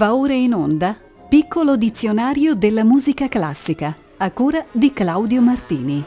Va 0.00 0.14
ora 0.14 0.32
in 0.32 0.54
onda 0.54 0.96
Piccolo 1.28 1.76
dizionario 1.76 2.54
della 2.54 2.84
musica 2.84 3.28
classica 3.28 3.94
a 4.16 4.30
cura 4.30 4.64
di 4.72 4.94
Claudio 4.94 5.42
Martini. 5.42 6.02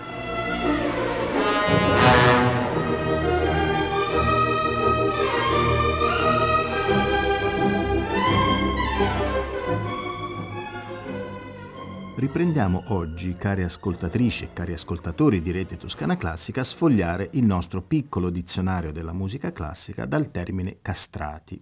Riprendiamo 12.16 12.86
oggi, 12.88 13.36
cari 13.38 13.62
ascoltatrici 13.62 14.46
e 14.46 14.54
cari 14.54 14.74
ascoltatori 14.74 15.40
di 15.40 15.52
Rete 15.52 15.78
Toscana 15.78 16.18
Classica, 16.18 16.62
a 16.62 16.64
sfogliare 16.64 17.30
il 17.34 17.46
nostro 17.46 17.84
piccolo 17.84 18.32
dizionario 18.32 18.92
della 18.92 19.14
musica 19.14 19.52
classica 19.52 20.08
dal 20.08 20.32
termine 20.32 20.78
castrati 20.82 21.62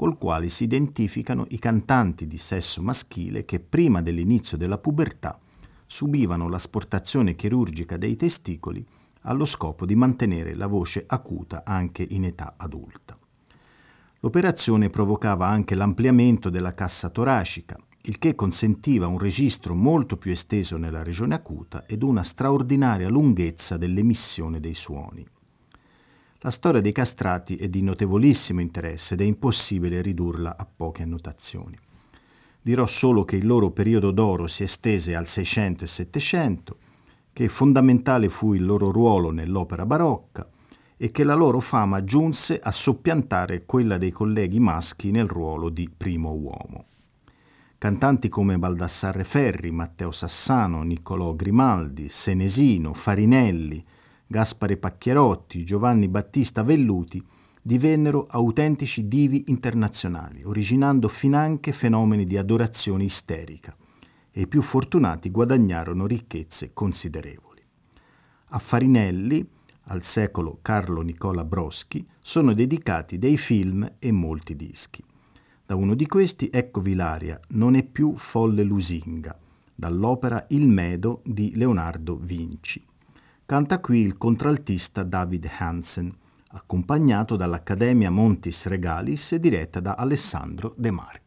col 0.00 0.16
quale 0.16 0.48
si 0.48 0.64
identificano 0.64 1.44
i 1.50 1.58
cantanti 1.58 2.26
di 2.26 2.38
sesso 2.38 2.80
maschile 2.80 3.44
che 3.44 3.60
prima 3.60 4.00
dell'inizio 4.00 4.56
della 4.56 4.78
pubertà 4.78 5.38
subivano 5.84 6.48
l'asportazione 6.48 7.34
chirurgica 7.34 7.98
dei 7.98 8.16
testicoli 8.16 8.82
allo 9.24 9.44
scopo 9.44 9.84
di 9.84 9.94
mantenere 9.94 10.54
la 10.54 10.68
voce 10.68 11.04
acuta 11.06 11.64
anche 11.66 12.02
in 12.02 12.24
età 12.24 12.54
adulta. 12.56 13.14
L'operazione 14.20 14.88
provocava 14.88 15.48
anche 15.48 15.74
l'ampliamento 15.74 16.48
della 16.48 16.72
cassa 16.72 17.10
toracica, 17.10 17.76
il 18.04 18.16
che 18.16 18.34
consentiva 18.34 19.06
un 19.06 19.18
registro 19.18 19.74
molto 19.74 20.16
più 20.16 20.30
esteso 20.30 20.78
nella 20.78 21.02
regione 21.02 21.34
acuta 21.34 21.84
ed 21.84 22.02
una 22.02 22.22
straordinaria 22.22 23.10
lunghezza 23.10 23.76
dell'emissione 23.76 24.60
dei 24.60 24.72
suoni. 24.72 25.26
La 26.42 26.50
storia 26.50 26.80
dei 26.80 26.92
castrati 26.92 27.56
è 27.56 27.68
di 27.68 27.82
notevolissimo 27.82 28.62
interesse 28.62 29.12
ed 29.12 29.20
è 29.20 29.24
impossibile 29.24 30.00
ridurla 30.00 30.56
a 30.56 30.66
poche 30.74 31.02
annotazioni. 31.02 31.78
Dirò 32.62 32.86
solo 32.86 33.24
che 33.24 33.36
il 33.36 33.46
loro 33.46 33.72
periodo 33.72 34.10
d'oro 34.10 34.46
si 34.46 34.62
estese 34.62 35.14
al 35.14 35.26
600 35.26 35.84
e 35.84 35.86
700, 35.86 36.76
che 37.34 37.48
fondamentale 37.50 38.30
fu 38.30 38.54
il 38.54 38.64
loro 38.64 38.90
ruolo 38.90 39.30
nell'opera 39.30 39.84
barocca 39.84 40.48
e 40.96 41.10
che 41.10 41.24
la 41.24 41.34
loro 41.34 41.60
fama 41.60 42.04
giunse 42.04 42.58
a 42.58 42.70
soppiantare 42.70 43.66
quella 43.66 43.98
dei 43.98 44.10
colleghi 44.10 44.60
maschi 44.60 45.10
nel 45.10 45.28
ruolo 45.28 45.68
di 45.68 45.90
primo 45.94 46.32
uomo. 46.32 46.86
Cantanti 47.76 48.30
come 48.30 48.58
Baldassarre 48.58 49.24
Ferri, 49.24 49.70
Matteo 49.70 50.10
Sassano, 50.10 50.82
Niccolò 50.84 51.34
Grimaldi, 51.34 52.08
Senesino, 52.08 52.94
Farinelli, 52.94 53.84
Gaspare 54.32 54.76
Pacchierotti, 54.76 55.64
Giovanni 55.64 56.06
Battista 56.06 56.62
Velluti, 56.62 57.20
divennero 57.60 58.26
autentici 58.28 59.08
divi 59.08 59.46
internazionali, 59.48 60.44
originando 60.44 61.08
finanche 61.08 61.72
fenomeni 61.72 62.24
di 62.24 62.36
adorazione 62.36 63.02
isterica, 63.02 63.76
e 64.30 64.42
i 64.42 64.46
più 64.46 64.62
fortunati 64.62 65.32
guadagnarono 65.32 66.06
ricchezze 66.06 66.70
considerevoli. 66.72 67.60
A 68.50 68.58
Farinelli, 68.60 69.44
al 69.86 70.04
secolo 70.04 70.60
Carlo 70.62 71.00
Nicola 71.00 71.44
Broschi, 71.44 72.06
sono 72.20 72.52
dedicati 72.52 73.18
dei 73.18 73.36
film 73.36 73.94
e 73.98 74.12
molti 74.12 74.54
dischi. 74.54 75.02
Da 75.66 75.74
uno 75.74 75.96
di 75.96 76.06
questi 76.06 76.50
eccovi 76.52 76.94
l'aria 76.94 77.40
Non 77.48 77.74
è 77.74 77.82
più 77.82 78.16
folle 78.16 78.62
lusinga, 78.62 79.36
dall'opera 79.74 80.46
Il 80.50 80.68
Medo 80.68 81.20
di 81.24 81.56
Leonardo 81.56 82.14
Vinci. 82.14 82.86
Canta 83.50 83.80
qui 83.80 83.98
il 83.98 84.16
contraltista 84.16 85.02
David 85.02 85.50
Hansen, 85.58 86.16
accompagnato 86.50 87.34
dall'Accademia 87.34 88.08
Montis 88.08 88.66
Regalis 88.66 89.34
diretta 89.34 89.80
da 89.80 89.94
Alessandro 89.94 90.72
De 90.76 90.92
Marchi. 90.92 91.19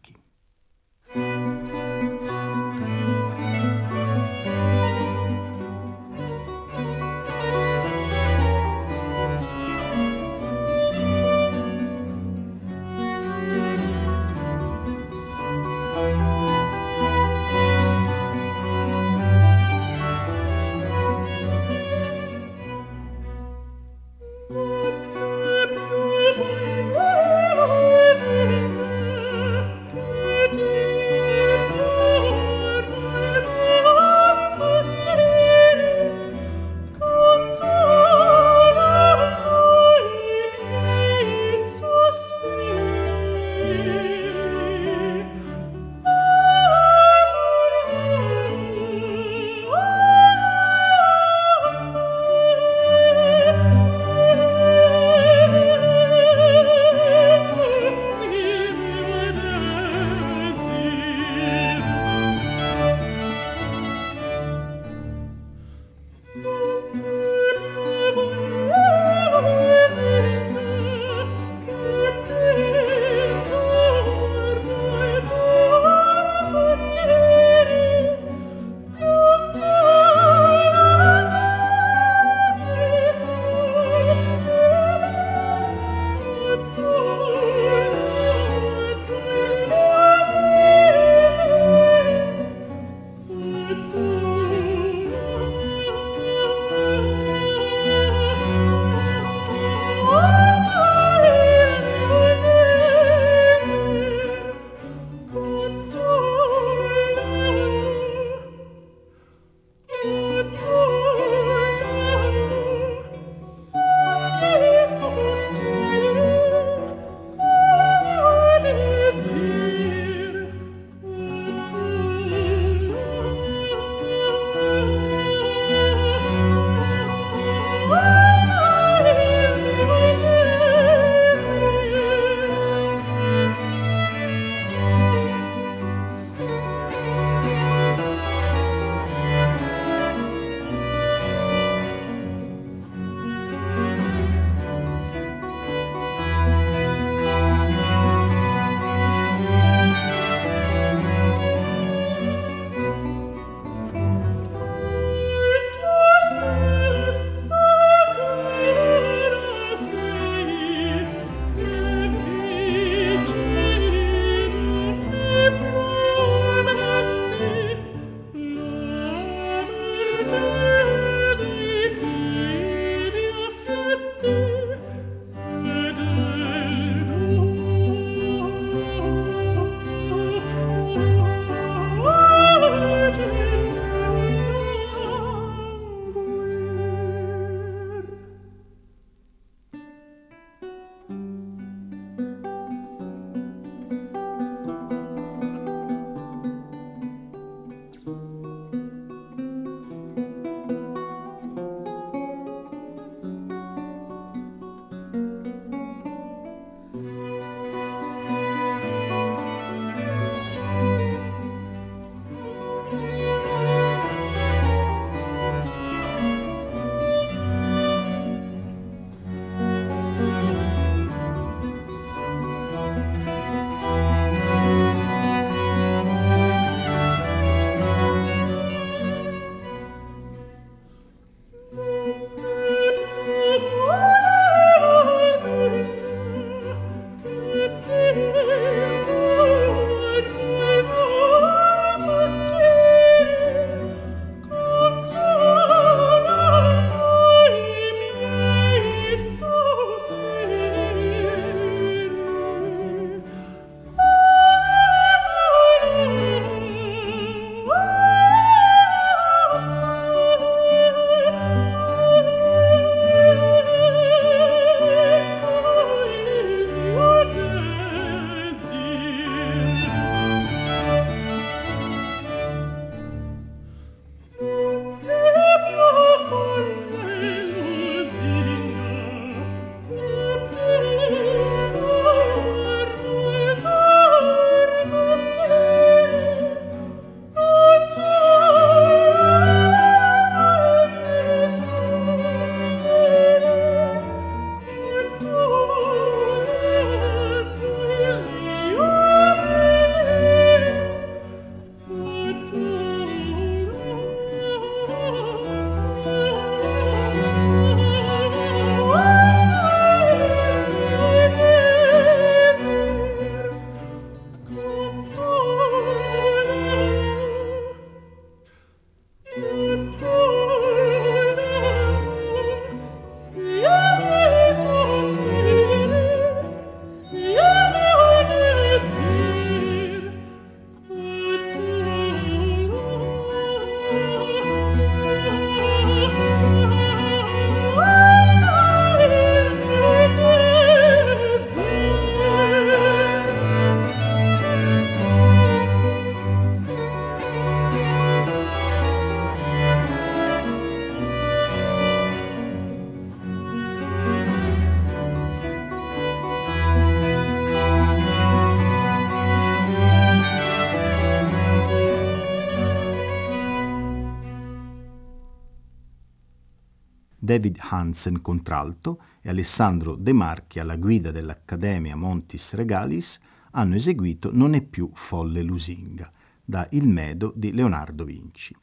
David 367.33 367.57
Hansen 367.62 368.21
contralto 368.21 369.01
e 369.19 369.30
Alessandro 369.30 369.95
De 369.95 370.13
Marchi 370.13 370.59
alla 370.59 370.75
guida 370.75 371.09
dell'Accademia 371.09 371.95
Montis 371.95 372.53
Regalis 372.53 373.19
hanno 373.53 373.74
eseguito 373.74 374.30
Non 374.31 374.53
è 374.53 374.62
più 374.62 374.91
folle 374.94 375.41
lusinga, 375.41 376.12
da 376.45 376.68
Il 376.74 376.88
Medo 376.88 377.33
di 377.35 377.51
Leonardo 377.51 378.06
Vinci. 378.06 378.56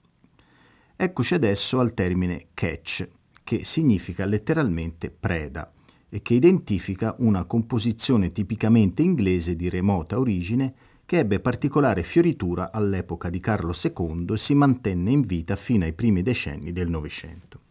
Eccoci 0.94 1.34
adesso 1.34 1.80
al 1.80 1.94
termine 1.94 2.50
catch, 2.54 3.08
che 3.42 3.64
significa 3.64 4.24
letteralmente 4.24 5.10
preda 5.10 5.72
e 6.08 6.22
che 6.22 6.34
identifica 6.34 7.16
una 7.18 7.46
composizione 7.46 8.30
tipicamente 8.30 9.02
inglese 9.02 9.56
di 9.56 9.68
remota 9.68 10.16
origine 10.16 10.72
che 11.04 11.18
ebbe 11.18 11.40
particolare 11.40 12.04
fioritura 12.04 12.70
all'epoca 12.70 13.30
di 13.30 13.40
Carlo 13.40 13.72
II 13.74 14.26
e 14.32 14.36
si 14.36 14.54
mantenne 14.54 15.10
in 15.10 15.22
vita 15.22 15.56
fino 15.56 15.82
ai 15.82 15.92
primi 15.92 16.22
decenni 16.22 16.70
del 16.70 16.88
Novecento. 16.88 17.62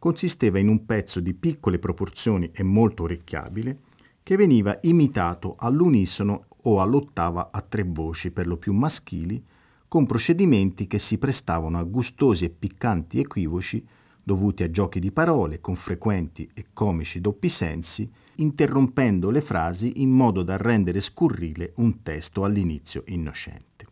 Consisteva 0.00 0.58
in 0.58 0.68
un 0.68 0.86
pezzo 0.86 1.20
di 1.20 1.34
piccole 1.34 1.78
proporzioni 1.78 2.50
e 2.54 2.62
molto 2.62 3.02
orecchiabile 3.02 3.80
che 4.22 4.34
veniva 4.34 4.78
imitato 4.84 5.56
all'unisono 5.58 6.46
o 6.62 6.80
all'ottava 6.80 7.50
a 7.52 7.60
tre 7.60 7.82
voci 7.82 8.30
per 8.30 8.46
lo 8.46 8.56
più 8.56 8.72
maschili, 8.72 9.44
con 9.86 10.06
procedimenti 10.06 10.86
che 10.86 10.98
si 10.98 11.18
prestavano 11.18 11.78
a 11.78 11.82
gustosi 11.82 12.46
e 12.46 12.48
piccanti 12.48 13.20
equivoci 13.20 13.86
dovuti 14.22 14.62
a 14.62 14.70
giochi 14.70 15.00
di 15.00 15.12
parole 15.12 15.60
con 15.60 15.76
frequenti 15.76 16.48
e 16.54 16.68
comici 16.72 17.20
doppi 17.20 17.50
sensi 17.50 18.10
interrompendo 18.36 19.28
le 19.28 19.42
frasi 19.42 20.00
in 20.00 20.08
modo 20.08 20.42
da 20.42 20.56
rendere 20.56 21.00
scurrile 21.00 21.74
un 21.76 22.00
testo 22.00 22.44
all'inizio 22.44 23.02
innocente. 23.08 23.86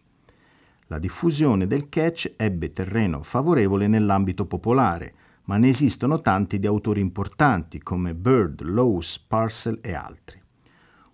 La 0.87 0.99
diffusione 0.99 1.67
del 1.67 1.91
catch 1.91 2.33
ebbe 2.38 2.73
terreno 2.73 3.23
favorevole 3.23 3.87
nell'ambito 3.88 4.47
popolare, 4.47 5.27
ma 5.49 5.57
ne 5.57 5.69
esistono 5.69 6.21
tanti 6.21 6.59
di 6.59 6.67
autori 6.67 7.00
importanti 7.00 7.81
come 7.81 8.14
Bird, 8.14 8.62
Lowes, 8.62 9.19
Parcel 9.19 9.78
e 9.83 9.95
altri. 9.95 10.40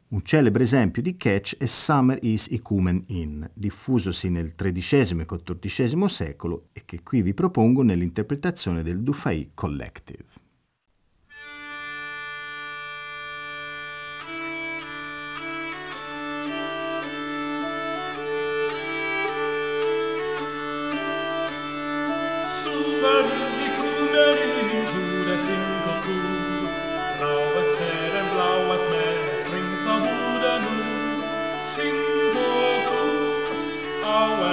Un 0.08 0.22
celebre 0.22 0.64
esempio 0.64 1.02
di 1.02 1.16
catch 1.16 1.56
è 1.56 1.66
Summer 1.66 2.18
is 2.20 2.48
Ecumen 2.50 3.02
In, 3.08 3.48
diffusosi 3.52 4.28
nel 4.28 4.54
XIII 4.54 5.20
e 5.20 5.26
XIV 5.26 6.04
secolo 6.04 6.68
e 6.72 6.82
che 6.84 7.02
qui 7.02 7.22
vi 7.22 7.32
propongo 7.32 7.82
nell'interpretazione 7.82 8.82
del 8.82 9.02
Dufay 9.02 9.50
Collective. 9.54 10.43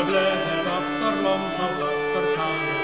glädjen 0.09 0.67
after 0.77 1.23
långt 1.23 1.57
och 1.65 1.83
after 1.89 2.25
tanna 2.37 2.77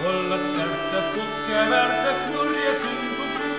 Hållet 0.00 0.46
hjärtet 0.58 1.06
pucke 1.14 1.60
värte 1.70 2.12
knurje 2.22 2.72
sin 2.80 3.00
kuku 3.16 3.50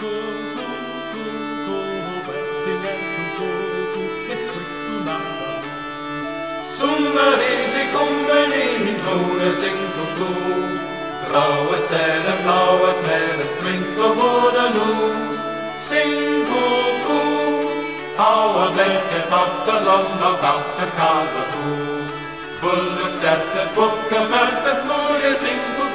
Kuku, 0.00 0.66
kuku, 1.12 1.78
välsin 2.26 2.82
ens 2.92 3.10
nu 3.16 3.24
kuku 3.38 4.04
Es 4.32 4.50
frykt 4.50 4.80
du 4.88 4.96
natta 5.08 5.52
Summer 6.76 7.38
i 7.52 7.70
sig 7.70 7.86
kommer 7.96 8.46
ni 8.52 8.84
min 8.84 9.00
tone 9.06 9.52
sin 9.52 9.78
kuku 9.94 10.32
Graue 11.30 11.78
sälen, 11.88 12.38
blaue 12.42 12.92
fläden, 13.02 13.48
sprink 13.58 13.86
på 13.96 14.08
båda 14.14 14.70
nu. 14.74 15.16
Sing 15.78 16.46
kuku 16.46 17.55
Our 18.18 18.72
blinketh 18.72 19.30
of 19.30 19.66
the 19.66 19.76
lund 19.84 20.20
of 20.24 20.40
after 20.40 20.88
Calvatú 20.96 21.68
Bullur 22.62 23.10
stettet 23.12 23.68
bukka 23.76 24.20
færtet 24.32 24.80
is 25.30 25.44
in 25.44 25.60
tú 25.76 25.86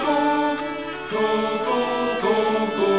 Tú, 1.10 1.26
tú, 1.66 1.80
tú, 2.22 2.34
tú, 2.78 2.90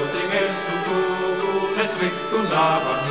is 0.00 0.14
erstu 0.40 0.76
tú, 0.86 0.98
tú, 1.40 1.52
nes 1.76 1.92
to 2.30 2.38
lavar 2.48 3.03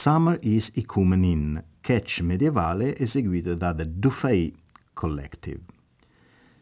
Summer 0.00 0.38
is 0.42 0.70
Ecumenin, 0.76 1.60
catch 1.80 2.20
medievale 2.20 2.96
eseguito 2.96 3.56
da 3.56 3.74
The 3.74 3.98
Dufay 3.98 4.54
Collective. 4.92 5.62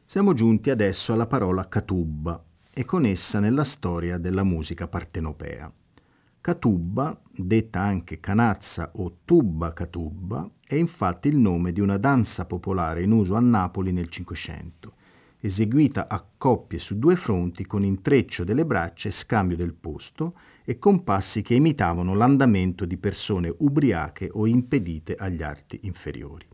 Siamo 0.06 0.32
giunti 0.32 0.70
adesso 0.70 1.12
alla 1.12 1.26
parola 1.26 1.68
Catubba 1.68 2.42
e 2.72 2.86
con 2.86 3.04
essa 3.04 3.38
nella 3.38 3.64
storia 3.64 4.16
della 4.16 4.42
musica 4.42 4.88
partenopea. 4.88 5.70
Catubba, 6.40 7.20
detta 7.30 7.82
anche 7.82 8.20
canazza 8.20 8.92
o 8.94 9.18
tubba 9.26 9.74
catubba, 9.74 10.50
è 10.66 10.76
infatti 10.76 11.28
il 11.28 11.36
nome 11.36 11.72
di 11.72 11.80
una 11.80 11.98
danza 11.98 12.46
popolare 12.46 13.02
in 13.02 13.10
uso 13.10 13.34
a 13.34 13.40
Napoli 13.40 13.92
nel 13.92 14.08
Cinquecento, 14.08 14.94
eseguita 15.40 16.08
a 16.08 16.26
coppie 16.38 16.78
su 16.78 16.98
due 16.98 17.16
fronti 17.16 17.66
con 17.66 17.84
intreccio 17.84 18.44
delle 18.44 18.64
braccia 18.64 19.08
e 19.08 19.12
scambio 19.12 19.58
del 19.58 19.74
posto 19.74 20.32
e 20.68 20.78
con 20.78 21.04
passi 21.04 21.42
che 21.42 21.54
imitavano 21.54 22.12
l'andamento 22.12 22.84
di 22.84 22.96
persone 22.96 23.54
ubriache 23.58 24.28
o 24.32 24.48
impedite 24.48 25.14
agli 25.14 25.42
arti 25.42 25.78
inferiori. 25.84 26.44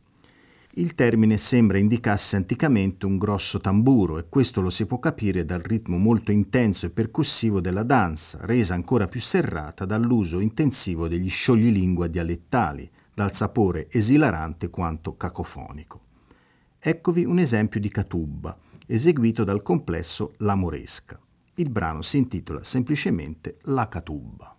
Il 0.75 0.95
termine 0.95 1.39
sembra 1.39 1.79
indicasse 1.79 2.37
anticamente 2.37 3.07
un 3.07 3.17
grosso 3.17 3.59
tamburo 3.59 4.19
e 4.19 4.29
questo 4.29 4.61
lo 4.61 4.69
si 4.69 4.85
può 4.87 4.99
capire 4.99 5.45
dal 5.47 5.61
ritmo 5.61 5.97
molto 5.97 6.31
intenso 6.31 6.87
e 6.87 6.91
percussivo 6.91 7.61
della 7.61 7.83
danza, 7.83 8.39
resa 8.43 8.75
ancora 8.75 9.09
più 9.09 9.21
serrata 9.21 9.87
dall'uso 9.87 10.41
intensivo 10.41 11.09
degli 11.09 11.29
scioglilingua 11.29 12.07
dialettali, 12.07 12.91
dal 13.15 13.35
sapore 13.35 13.89
esilarante 13.91 14.69
quanto 14.69 15.17
cacofonico. 15.17 16.01
Eccovi 16.79 17.25
un 17.25 17.39
esempio 17.39 17.79
di 17.79 17.89
catubba, 17.89 18.57
eseguito 18.87 19.45
dal 19.45 19.63
complesso 19.63 20.35
La 20.39 20.55
Moresca. 20.55 21.19
Il 21.57 21.69
brano 21.69 22.01
si 22.01 22.17
intitola 22.17 22.65
semplicemente 22.65 23.59
La 23.65 23.87
Catubba. 23.87 24.57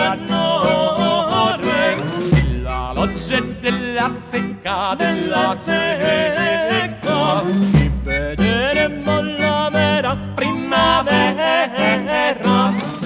d'annore 0.00 1.96
Della 2.30 2.92
loggia 2.94 3.36
e 3.36 3.42
della 3.60 4.10
zecca, 4.20 4.94
della 4.96 5.56
zecca. 5.58 7.42
Ci 7.76 7.90
vedremo 8.02 9.20
la 9.36 9.68
vera 9.70 10.16
primavera. 10.34 11.38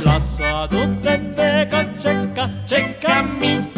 La 0.04 0.20
saduta 0.20 1.12
e 1.12 1.66
cacceca, 1.68 2.50
ceccami 2.66 3.72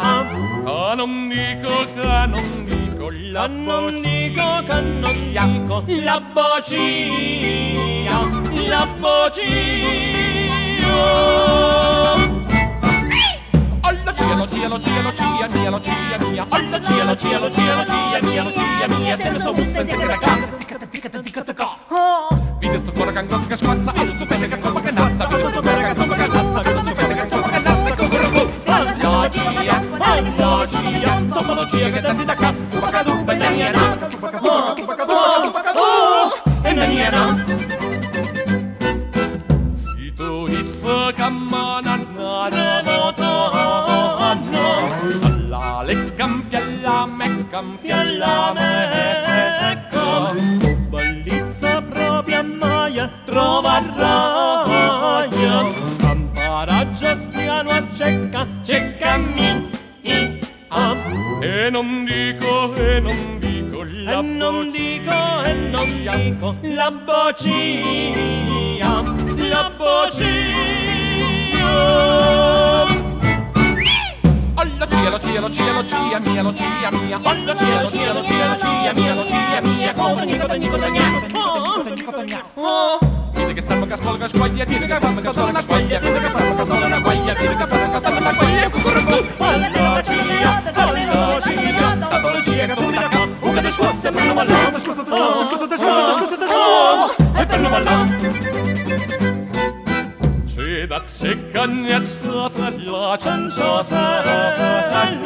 Ah, 0.00 0.94
non 0.94 1.28
dico 1.28 1.84
che 1.94 2.26
non 2.26 2.64
dico 2.64 3.10
la 3.10 3.46
non 3.46 4.00
dico 4.00 4.62
che 4.64 4.80
non 4.80 5.16
dico 5.32 5.84
la 6.02 6.20
boccia 6.20 6.76
la 8.68 8.86
boccia 8.98 10.67
alla 13.80 14.12
cielo, 14.14 14.46
cielo, 14.46 14.78
cia, 14.80 15.48
cielo, 15.48 15.80
cia, 15.80 16.18
mia. 16.18 16.46
Alla 16.48 16.80
cia, 16.80 17.04
lo 17.08 17.16
cia, 17.16 18.88
mia. 18.88 19.16
Se 19.16 19.30
ne 19.30 19.38
so 19.38 19.52
muzza, 19.52 19.84
zecca 19.84 20.06
da 20.06 20.18
canta, 20.18 20.46
ticca, 20.56 20.76
ticca, 20.86 21.08
ticca, 21.08 21.42
ticca. 21.42 21.68
Vide 22.58 22.74
oh. 22.74 22.78
sto 22.78 22.92
cuore 22.92 23.12
cangozzo 23.12 23.48
che 23.48 23.56
squazza, 23.56 23.92
e 23.94 24.04
lo 24.04 24.10
stupendo 24.10 24.48
che 24.48 24.58
coppa 24.58 24.80
che 24.80 24.90
nazza, 24.90 25.26
vide 25.26 25.44
sto 25.44 25.62
cuore 25.62 25.82
che 25.82 25.94
coppa 25.94 26.14
che 26.16 26.26
nazza, 26.26 26.62
vide 26.62 26.78
sto 26.78 26.88
stupendo 26.88 27.14
che 27.14 27.28
coppa 27.28 27.48
che 27.48 27.60
nazza, 27.60 27.94
cucurubù. 27.94 28.52
Alla 28.66 28.92
cia, 29.30 29.48
alla 29.98 30.66
cia, 30.66 31.20
tomma 31.32 31.54
lo 31.54 31.66
cia 31.66 31.90
che 31.90 32.00
danzi 32.00 32.24
da 32.24 32.34
ca, 32.34 32.52
tupacadù, 32.52 33.24
bella 33.24 33.48
niena. 33.48 33.96
Tupacadù, 33.96 34.74
tupacadù, 34.74 35.12
tupacadù, 35.42 35.78
oh. 35.78 36.32
e 36.62 36.72
na 36.72 36.84
niena. 36.84 37.47
cambian 47.58 48.18
la 48.18 48.52
Mecca. 48.54 50.32
Bellezza 50.90 51.82
propria 51.82 52.42
trova 53.26 53.82
raia 53.96 55.66
Camparaggia 55.98 57.16
spiano 57.16 57.70
a 57.70 57.82
cecca, 57.92 58.46
cecca 58.64 59.16
mi. 59.16 59.70
Am 60.68 60.98
E 61.42 61.70
non 61.70 62.04
dico, 62.04 62.74
e 62.74 63.00
non 63.00 63.38
dico, 63.40 63.82
la 64.04 64.18
e 64.18 64.22
non 64.22 64.70
dico, 64.70 65.42
e 65.44 65.54
non 65.72 65.88
dico, 65.96 66.56
la 66.62 66.90
bocina 66.90 68.18
la 69.50 69.70
bocina 69.78 70.78
cielo, 75.16 75.48
cielo, 75.48 75.48
cielo, 75.48 75.82
cia 75.84 76.20
mia, 76.20 76.42
lo 76.42 76.52
cia 76.52 76.90
mia. 76.90 77.18
Quando 77.18 77.56
cielo, 77.56 77.90
cielo, 77.90 78.22
cielo, 78.22 78.56
cia 78.58 78.92
mia, 78.92 79.14
lo 79.14 79.24
cia 79.24 79.60
mia. 79.62 79.94
Come 79.94 80.24
Nico, 80.26 80.46
Nico, 80.52 80.76
Tagnano, 80.78 81.20
Nico, 81.94 82.10
Tagnano. 82.10 82.98
Tiene 83.32 83.54
que 83.54 83.60
estar 83.60 83.80
tocas 83.80 84.00
polgas 84.00 84.32
cuella, 84.32 84.66
tiene 84.66 84.86
que 84.86 84.92
estar 84.92 85.14
tocas 85.14 85.34
polgas 85.34 85.66
cuella, 85.66 86.00
tiene 86.00 86.20
que 86.20 86.26
estar 86.26 86.42
tocas 86.42 86.68
polgas 86.68 87.00
cuella, 87.00 87.34
tiene 87.34 87.56
que 87.56 87.62
estar 87.62 87.78
tocas 87.78 88.12
polgas 88.12 88.36
cuella, 88.36 88.70
cucurrucú. 88.70 89.16
Quando 89.38 89.66
cia, 89.72 89.80
quando 89.86 90.02
cia, 90.02 90.60
stato 92.02 92.28
lo 92.28 92.42
cia 92.42 92.66
che 92.66 92.74
tu 92.74 92.90
la 92.90 93.08
cam, 93.08 93.34
un 93.40 93.54
che 93.54 93.60
te 93.62 93.70
scuosse 93.70 94.10
per 94.10 94.24
non 94.24 94.34
malò, 94.34 94.70
te 94.72 94.80
scuosse, 94.80 95.02
te 95.04 95.10
scuosse, 95.10 95.68
te 95.68 95.76
scuosse, 95.76 96.36
te 96.36 96.46
scuosse, 96.46 97.40
e 97.40 97.46
per 97.46 97.60
non 97.60 97.70
malò. 97.70 98.04
Ci 100.46 100.86
da 100.86 101.02
ciccagnezza, 101.06 102.47
라찬 102.76 103.48
샤살라 103.48 105.18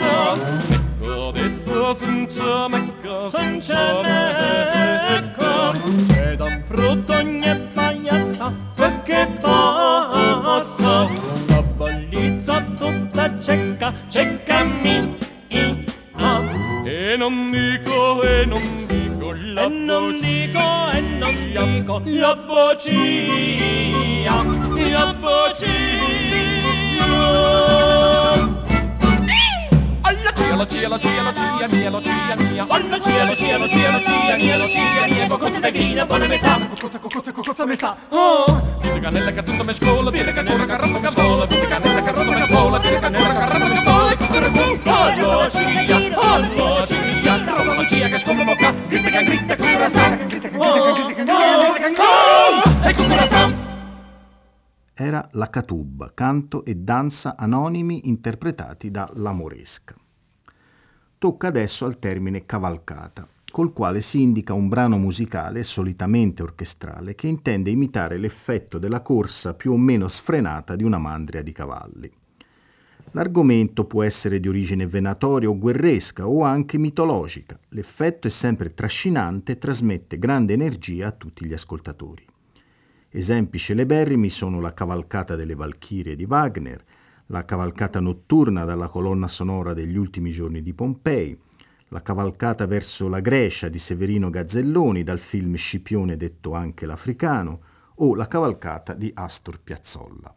senza 1.35 1.95
승차 1.95 2.69
senza 2.69 3.31
승차 3.31 4.03
맥거 4.03 5.73
대담 6.09 6.63
frutto 6.65 7.13
ogni 7.13 7.43
pagliazza 7.75 8.53
quel 8.77 9.03
che 9.05 9.27
passa 9.41 11.09
la 11.49 11.63
bellezza 11.79 12.63
tutta 12.79 13.39
cieca 13.41 13.93
cieca 14.09 14.65
mi 14.65 15.19
e 16.85 17.17
non 17.17 17.51
dico 17.51 18.23
e 18.23 18.47
non 18.47 18.87
dico 18.87 19.33
la 19.55 19.65
e 19.65 19.69
non 19.69 20.21
dico 20.21 20.91
e 20.93 21.01
non 21.19 21.35
dico 21.53 22.03
la 22.05 22.35
boccia 22.37 22.93
la 24.91 25.13
boccia 25.21 26.32
cielo, 30.67 30.99
cielo, 30.99 30.99
cielo, 30.99 31.33
tia 31.33 31.69
mia, 31.69 31.91
lo 31.91 32.01
tia 32.01 32.37
mia. 32.37 32.65
Ollo 32.69 33.01
cielo, 33.01 33.35
cielo, 33.35 33.69
cielo, 33.69 34.01
tia 34.01 34.37
mia, 34.37 34.57
lo 34.57 34.67
tia 34.67 35.07
mia. 35.09 35.29
Cocozza 35.29 35.61
de 35.61 35.71
vino, 35.71 36.07
buona 36.07 36.27
mesa. 36.27 36.59
Cocozza, 36.69 36.99
cocozza, 36.99 37.33
cocozza 37.33 37.67
mesa. 37.67 37.97
Oh! 38.11 38.63
Vite 38.81 39.01
canella 39.01 39.31
che 39.33 39.43
tutto 39.43 39.65
me 39.65 39.73
scola, 39.73 40.11
vite 40.11 40.33
canella 40.33 40.65
che 40.65 40.77
rotta 40.77 41.01
che 41.01 41.23
vola, 41.23 41.47
vite 41.47 41.69
canella 41.69 42.03
che 42.03 42.11
rotta 42.13 42.35
che 42.35 42.53
vola, 42.53 42.79
vite 42.79 42.99
canella 43.01 43.35
che 43.35 43.59
rotta 43.59 43.69
che 43.71 43.83
vola, 43.83 44.17
cucure 44.17 44.51
bu. 44.51 44.61
Ollo 44.85 45.51
cia, 45.51 45.97
ollo 46.17 46.87
cia, 46.87 47.37
rotta 47.65 47.87
cia 47.87 48.09
che 48.09 48.19
scopre 48.19 48.45
bocca, 48.45 48.71
gritta 48.89 49.11
che 49.11 49.25
gritta 49.25 49.57
cura 49.57 49.89
sa. 49.89 50.02
Era 55.03 55.29
la 55.33 55.51
Catubba, 55.51 56.13
canto 56.15 56.65
e 56.65 56.77
danza 56.77 57.37
anonimi 57.37 58.09
interpretati 58.09 58.91
da 58.91 59.09
La 59.15 59.33
Moresca. 59.33 59.97
Tocca 61.19 61.49
adesso 61.49 61.85
al 61.85 61.99
termine 61.99 62.47
cavalcata, 62.47 63.27
col 63.51 63.73
quale 63.73 64.01
si 64.01 64.23
indica 64.23 64.55
un 64.55 64.69
brano 64.69 64.99
musicale 64.99 65.63
solitamente 65.65 66.43
orchestrale 66.43 67.15
che 67.15 67.27
intende 67.27 67.71
imitare 67.71 68.17
l'effetto 68.17 68.79
della 68.79 69.03
corsa 69.03 69.55
più 69.55 69.73
o 69.73 69.77
meno 69.77 70.09
sfrenata 70.09 70.77
di 70.77 70.85
una 70.85 70.99
mandria 70.99 71.43
di 71.43 71.53
cavalli. 71.53 72.11
L'argomento 73.15 73.85
può 73.85 74.03
essere 74.05 74.41
di 74.41 74.49
origine 74.49 74.87
venatoria 74.87 75.49
o 75.49 75.59
guerresca 75.59 76.27
o 76.27 76.45
anche 76.45 76.79
mitologica. 76.79 77.59
L'effetto 77.69 78.27
è 78.27 78.31
sempre 78.31 78.73
trascinante 78.73 79.53
e 79.53 79.59
trasmette 79.59 80.19
grande 80.19 80.55
energia 80.55 81.09
a 81.09 81.13
tutti 81.13 81.45
gli 81.45 81.53
ascoltatori. 81.53 82.25
Esempi 83.15 83.59
celeberrimi 83.59 84.31
sono 84.31 84.59
la 84.59 84.73
cavalcata 84.73 85.37
delle 85.37 85.55
Valchirie 85.55 86.17
di 86.17 86.25
Wagner, 86.25 86.83
la 87.27 87.45
cavalcata 87.45 88.01
notturna 88.01 88.65
dalla 88.65 88.89
colonna 88.89 89.29
sonora 89.29 89.75
degli 89.75 89.97
ultimi 89.97 90.31
giorni 90.31 90.63
di 90.63 90.73
Pompei, 90.73 91.39
la 91.89 92.01
cavalcata 92.01 92.67
verso 92.67 93.09
la 93.09 93.21
Grecia 93.21 93.69
di 93.69 93.79
Severino 93.79 94.31
Gazzelloni 94.31 95.03
dal 95.03 95.19
film 95.19 95.57
Scipione 95.57 96.17
detto 96.17 96.55
anche 96.55 96.87
l'Africano 96.87 97.61
o 97.97 98.15
la 98.15 98.27
cavalcata 98.27 98.95
di 98.95 99.11
Astor 99.13 99.61
Piazzolla. 99.61 100.35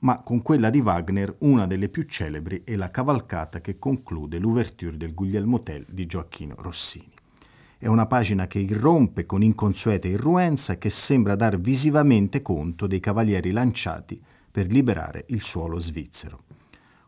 Ma 0.00 0.20
con 0.22 0.42
quella 0.42 0.70
di 0.70 0.80
Wagner 0.80 1.36
una 1.38 1.68
delle 1.68 1.88
più 1.88 2.02
celebri 2.02 2.62
è 2.64 2.74
la 2.74 2.90
cavalcata 2.90 3.60
che 3.60 3.78
conclude 3.78 4.40
l'ouverture 4.40 4.96
del 4.96 5.14
Guglielmo 5.14 5.62
Tell 5.62 5.84
di 5.88 6.04
Gioacchino 6.06 6.56
Rossini. 6.58 7.17
È 7.80 7.86
una 7.86 8.06
pagina 8.06 8.48
che 8.48 8.58
irrompe 8.58 9.24
con 9.24 9.40
inconsueta 9.40 10.08
irruenza 10.08 10.78
che 10.78 10.90
sembra 10.90 11.36
dar 11.36 11.60
visivamente 11.60 12.42
conto 12.42 12.88
dei 12.88 12.98
cavalieri 12.98 13.52
lanciati 13.52 14.20
per 14.50 14.66
liberare 14.66 15.26
il 15.28 15.42
suolo 15.42 15.78
svizzero. 15.78 16.42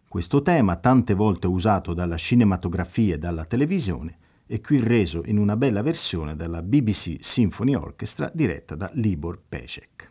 Questo 0.06 0.42
tema, 0.42 0.76
tante 0.76 1.14
volte 1.14 1.48
usato 1.48 1.92
dalla 1.92 2.16
cinematografia 2.16 3.16
e 3.16 3.18
dalla 3.18 3.46
televisione, 3.46 4.16
è 4.46 4.60
qui 4.60 4.78
reso 4.78 5.22
in 5.24 5.38
una 5.38 5.56
bella 5.56 5.82
versione 5.82 6.36
dalla 6.36 6.62
BBC 6.62 7.16
Symphony 7.18 7.74
Orchestra 7.74 8.30
diretta 8.32 8.76
da 8.76 8.88
Libor 8.94 9.40
Pecek. 9.48 10.09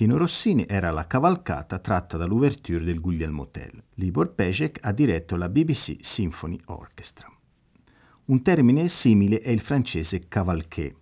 Gioacchino 0.00 0.16
Rossini 0.16 0.64
era 0.66 0.90
la 0.90 1.06
cavalcata 1.06 1.78
tratta 1.78 2.16
dall'ouverture 2.16 2.82
del 2.82 3.00
Guglielmo 3.00 3.50
Tell. 3.50 3.82
Libor 3.96 4.32
Pecek 4.32 4.78
ha 4.80 4.92
diretto 4.92 5.36
la 5.36 5.50
BBC 5.50 5.96
Symphony 6.00 6.58
Orchestra. 6.66 7.30
Un 8.26 8.40
termine 8.40 8.88
simile 8.88 9.40
è 9.40 9.50
il 9.50 9.60
francese 9.60 10.26
cavalqué, 10.26 10.94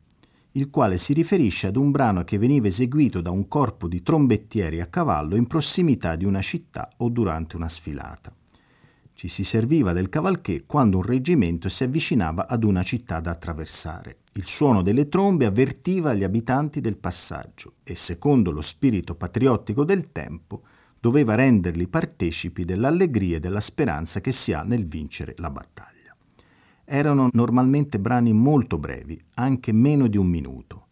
il 0.52 0.68
quale 0.70 0.98
si 0.98 1.12
riferisce 1.12 1.68
ad 1.68 1.76
un 1.76 1.92
brano 1.92 2.24
che 2.24 2.38
veniva 2.38 2.66
eseguito 2.66 3.20
da 3.20 3.30
un 3.30 3.46
corpo 3.46 3.86
di 3.86 4.02
trombettieri 4.02 4.80
a 4.80 4.86
cavallo 4.86 5.36
in 5.36 5.46
prossimità 5.46 6.16
di 6.16 6.24
una 6.24 6.42
città 6.42 6.90
o 6.96 7.08
durante 7.08 7.54
una 7.54 7.68
sfilata. 7.68 8.34
Ci 9.14 9.28
si 9.28 9.44
serviva 9.44 9.92
del 9.92 10.08
cavalqué 10.08 10.64
quando 10.66 10.96
un 10.96 11.04
reggimento 11.04 11.68
si 11.68 11.84
avvicinava 11.84 12.48
ad 12.48 12.64
una 12.64 12.82
città 12.82 13.20
da 13.20 13.30
attraversare. 13.30 14.17
Il 14.38 14.46
suono 14.46 14.82
delle 14.82 15.08
trombe 15.08 15.46
avvertiva 15.46 16.14
gli 16.14 16.22
abitanti 16.22 16.80
del 16.80 16.96
passaggio 16.96 17.72
e, 17.82 17.96
secondo 17.96 18.52
lo 18.52 18.62
spirito 18.62 19.16
patriottico 19.16 19.84
del 19.84 20.12
tempo, 20.12 20.62
doveva 21.00 21.34
renderli 21.34 21.88
partecipi 21.88 22.64
dell'allegria 22.64 23.38
e 23.38 23.40
della 23.40 23.58
speranza 23.58 24.20
che 24.20 24.30
si 24.30 24.52
ha 24.52 24.62
nel 24.62 24.86
vincere 24.86 25.34
la 25.38 25.50
battaglia. 25.50 26.14
Erano 26.84 27.30
normalmente 27.32 27.98
brani 27.98 28.32
molto 28.32 28.78
brevi, 28.78 29.20
anche 29.34 29.72
meno 29.72 30.06
di 30.06 30.16
un 30.16 30.28
minuto. 30.28 30.86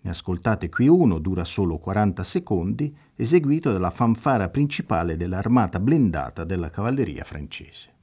Ne 0.00 0.08
ascoltate 0.08 0.70
qui 0.70 0.88
uno, 0.88 1.18
dura 1.18 1.44
solo 1.44 1.76
40 1.76 2.22
secondi, 2.22 2.96
eseguito 3.14 3.70
dalla 3.70 3.90
fanfara 3.90 4.48
principale 4.48 5.18
dell'armata 5.18 5.78
blindata 5.78 6.42
della 6.42 6.70
cavalleria 6.70 7.24
francese. 7.24 7.96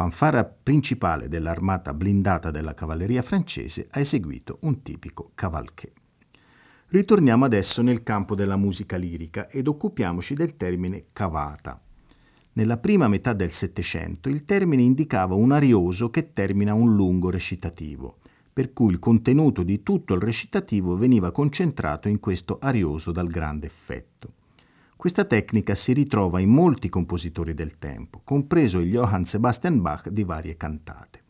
Fanfara 0.00 0.46
principale 0.46 1.28
dell'armata 1.28 1.92
blindata 1.92 2.50
della 2.50 2.72
cavalleria 2.72 3.20
francese 3.20 3.86
ha 3.90 4.00
eseguito 4.00 4.56
un 4.62 4.80
tipico 4.80 5.32
cavalquet. 5.34 5.92
Ritorniamo 6.86 7.44
adesso 7.44 7.82
nel 7.82 8.02
campo 8.02 8.34
della 8.34 8.56
musica 8.56 8.96
lirica 8.96 9.50
ed 9.50 9.68
occupiamoci 9.68 10.32
del 10.32 10.56
termine 10.56 11.08
cavata. 11.12 11.78
Nella 12.54 12.78
prima 12.78 13.08
metà 13.08 13.34
del 13.34 13.50
Settecento 13.50 14.30
il 14.30 14.46
termine 14.46 14.80
indicava 14.80 15.34
un 15.34 15.52
arioso 15.52 16.08
che 16.08 16.32
termina 16.32 16.72
un 16.72 16.94
lungo 16.94 17.28
recitativo, 17.28 18.20
per 18.54 18.72
cui 18.72 18.92
il 18.92 18.98
contenuto 18.98 19.62
di 19.62 19.82
tutto 19.82 20.14
il 20.14 20.22
recitativo 20.22 20.96
veniva 20.96 21.30
concentrato 21.30 22.08
in 22.08 22.20
questo 22.20 22.56
arioso 22.58 23.12
dal 23.12 23.28
grande 23.28 23.66
effetto. 23.66 24.32
Questa 25.00 25.24
tecnica 25.24 25.74
si 25.74 25.94
ritrova 25.94 26.40
in 26.40 26.50
molti 26.50 26.90
compositori 26.90 27.54
del 27.54 27.78
tempo, 27.78 28.20
compreso 28.22 28.80
il 28.80 28.90
Johann 28.90 29.22
Sebastian 29.22 29.80
Bach 29.80 30.10
di 30.10 30.24
varie 30.24 30.58
cantate. 30.58 31.22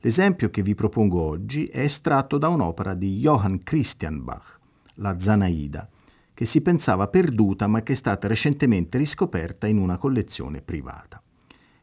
L'esempio 0.00 0.50
che 0.50 0.60
vi 0.60 0.74
propongo 0.74 1.18
oggi 1.18 1.64
è 1.64 1.80
estratto 1.80 2.36
da 2.36 2.48
un'opera 2.48 2.92
di 2.92 3.18
Johann 3.18 3.60
Christian 3.64 4.22
Bach, 4.22 4.60
la 4.96 5.18
Zanaida, 5.18 5.88
che 6.34 6.44
si 6.44 6.60
pensava 6.60 7.08
perduta 7.08 7.66
ma 7.66 7.82
che 7.82 7.92
è 7.92 7.96
stata 7.96 8.28
recentemente 8.28 8.98
riscoperta 8.98 9.66
in 9.66 9.78
una 9.78 9.96
collezione 9.96 10.60
privata. 10.60 11.22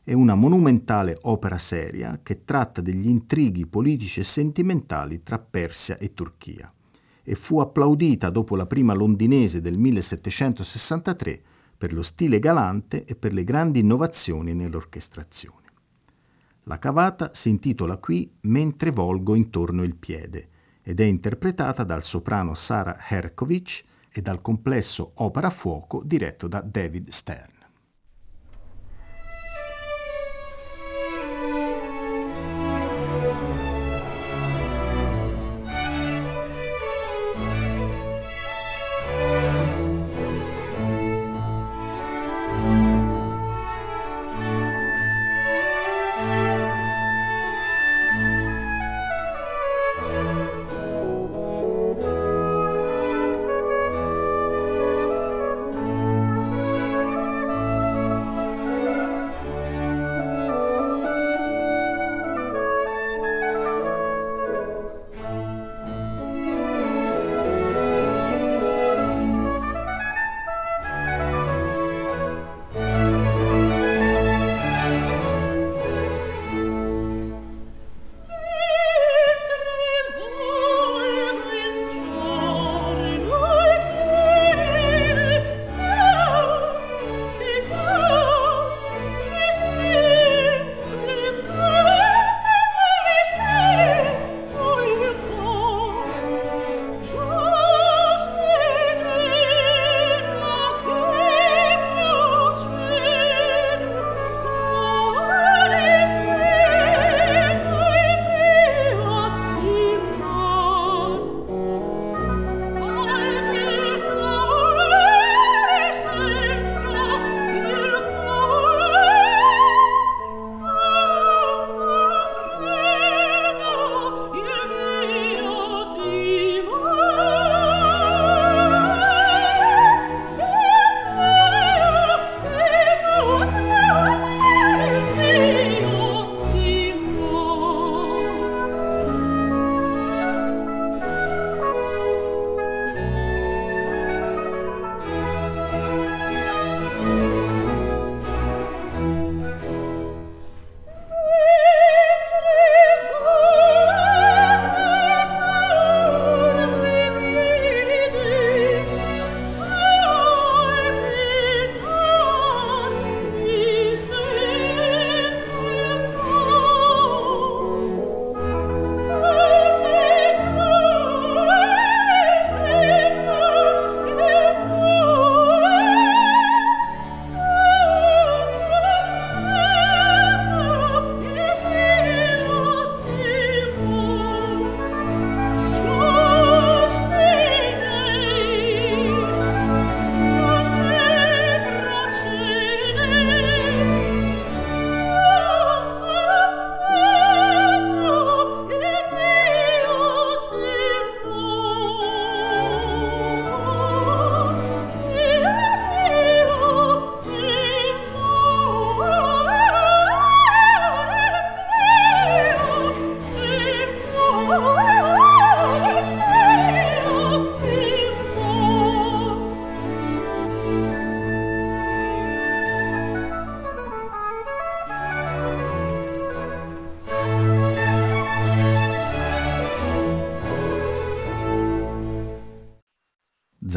È 0.03 0.13
una 0.13 0.35
monumentale 0.35 1.17
opera 1.23 1.57
seria 1.57 2.19
che 2.21 2.43
tratta 2.43 2.81
degli 2.81 3.07
intrighi 3.07 3.65
politici 3.65 4.19
e 4.19 4.23
sentimentali 4.23 5.23
tra 5.23 5.39
Persia 5.39 5.97
e 5.97 6.13
Turchia 6.13 6.71
e 7.29 7.35
fu 7.35 7.59
applaudita 7.59 8.31
dopo 8.31 8.55
la 8.55 8.65
prima 8.65 8.95
londinese 8.95 9.61
del 9.61 9.77
1763 9.77 11.41
per 11.77 11.93
lo 11.93 12.01
stile 12.01 12.39
galante 12.39 13.05
e 13.05 13.15
per 13.15 13.33
le 13.33 13.43
grandi 13.43 13.81
innovazioni 13.81 14.55
nell'orchestrazione. 14.55 15.67
La 16.63 16.79
cavata 16.79 17.29
si 17.35 17.49
intitola 17.49 17.97
qui 17.97 18.31
Mentre 18.41 18.89
volgo 18.89 19.35
intorno 19.35 19.83
il 19.83 19.95
piede 19.95 20.49
ed 20.81 20.99
è 20.99 21.03
interpretata 21.03 21.83
dal 21.83 22.01
soprano 22.01 22.55
Sara 22.55 22.97
Herkovic 23.07 23.83
e 24.11 24.23
dal 24.23 24.41
complesso 24.41 25.11
Opera 25.17 25.51
Fuoco 25.51 26.01
diretto 26.03 26.47
da 26.47 26.61
David 26.61 27.09
Stern. 27.09 27.58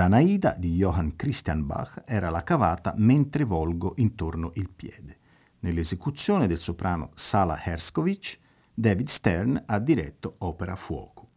Zanaida 0.03 0.57
di 0.59 0.75
Johann 0.75 1.11
Christian 1.15 1.65
Bach 1.65 2.03
era 2.05 2.29
la 2.29 2.43
cavata 2.43 2.93
mentre 2.97 3.45
volgo 3.45 3.93
intorno 3.99 4.51
il 4.55 4.69
piede. 4.69 5.19
Nell'esecuzione 5.61 6.49
del 6.49 6.57
soprano 6.57 7.11
Sala 7.15 7.57
Herskovich, 7.63 8.37
David 8.75 9.07
Stern 9.07 9.63
ha 9.65 9.79
diretto 9.79 10.35
Opera 10.39 10.75
Fuoco. 10.75 11.29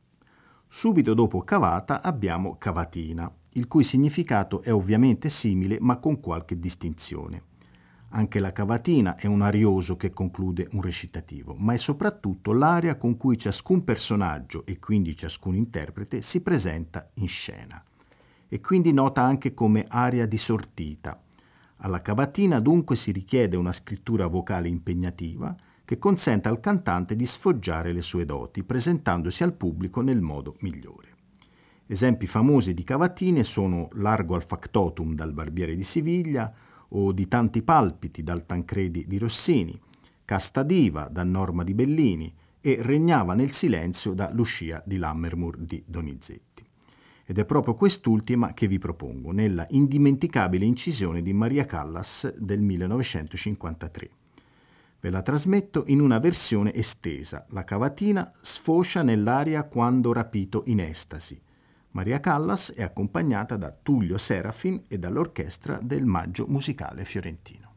Subito 0.67 1.13
dopo 1.13 1.43
cavata 1.43 2.01
abbiamo 2.01 2.55
cavatina, 2.55 3.31
il 3.51 3.67
cui 3.67 3.83
significato 3.83 4.63
è 4.63 4.73
ovviamente 4.73 5.29
simile 5.29 5.77
ma 5.79 5.97
con 5.97 6.19
qualche 6.19 6.57
distinzione. 6.57 7.43
Anche 8.13 8.39
la 8.39 8.51
cavatina 8.51 9.15
è 9.15 9.27
un 9.27 9.43
arioso 9.43 9.95
che 9.95 10.09
conclude 10.09 10.69
un 10.71 10.81
recitativo, 10.81 11.53
ma 11.55 11.73
è 11.73 11.77
soprattutto 11.77 12.51
l'aria 12.51 12.95
con 12.95 13.15
cui 13.15 13.37
ciascun 13.37 13.83
personaggio 13.83 14.65
e 14.65 14.79
quindi 14.79 15.15
ciascun 15.15 15.53
interprete 15.53 16.21
si 16.21 16.41
presenta 16.41 17.11
in 17.17 17.27
scena. 17.27 17.79
E 18.55 18.61
quindi 18.61 18.93
nota 18.93 19.21
anche 19.21 19.53
come 19.53 19.83
aria 19.85 20.25
disortita. 20.25 21.21
Alla 21.79 22.01
cavatina 22.01 22.61
dunque 22.61 22.95
si 22.95 23.11
richiede 23.11 23.57
una 23.57 23.73
scrittura 23.73 24.27
vocale 24.27 24.69
impegnativa 24.69 25.53
che 25.83 25.99
consenta 25.99 26.47
al 26.47 26.61
cantante 26.61 27.17
di 27.17 27.25
sfoggiare 27.25 27.91
le 27.91 27.99
sue 27.99 28.23
doti, 28.23 28.63
presentandosi 28.63 29.43
al 29.43 29.55
pubblico 29.55 29.99
nel 29.99 30.21
modo 30.21 30.55
migliore. 30.61 31.17
Esempi 31.85 32.27
famosi 32.27 32.73
di 32.73 32.85
cavatine 32.85 33.43
sono 33.43 33.89
Largo 33.95 34.35
al 34.35 34.45
factotum 34.45 35.15
dal 35.15 35.33
Barbiere 35.33 35.75
di 35.75 35.83
Siviglia, 35.83 36.49
o 36.87 37.11
di 37.11 37.27
tanti 37.27 37.61
palpiti 37.61 38.23
dal 38.23 38.45
Tancredi 38.45 39.05
di 39.05 39.17
Rossini, 39.17 39.77
Casta 40.23 40.63
diva 40.63 41.09
da 41.11 41.23
Norma 41.23 41.65
di 41.65 41.73
Bellini 41.73 42.33
e 42.61 42.77
Regnava 42.79 43.33
nel 43.33 43.51
silenzio 43.51 44.13
da 44.13 44.31
Lucia 44.31 44.81
di 44.85 44.95
Lammermoor 44.95 45.57
di 45.57 45.83
Donizetti. 45.85 46.64
Ed 47.25 47.39
è 47.39 47.45
proprio 47.45 47.73
quest'ultima 47.73 48.53
che 48.53 48.67
vi 48.67 48.77
propongo, 48.77 49.31
nella 49.31 49.65
indimenticabile 49.69 50.63
incisione 50.63 51.21
di 51.21 51.33
Maria 51.33 51.65
Callas 51.65 52.33
del 52.37 52.61
1953. 52.61 54.09
Ve 55.01 55.09
la 55.09 55.21
trasmetto 55.21 55.83
in 55.87 56.01
una 56.01 56.19
versione 56.19 56.73
estesa. 56.73 57.45
La 57.49 57.63
cavatina 57.63 58.31
sfocia 58.41 59.01
nell'aria 59.01 59.63
quando 59.63 60.13
rapito 60.13 60.63
in 60.67 60.79
estasi, 60.79 61.41
Maria 61.95 62.19
Callas 62.19 62.73
è 62.73 62.83
accompagnata 62.83 63.55
da 63.55 63.71
Tullio 63.71 64.17
Serafin 64.17 64.83
e 64.89 64.99
dall'orchestra 64.99 65.79
del 65.81 66.03
Maggio 66.03 66.45
Musicale 66.45 67.05
Fiorentino. 67.05 67.73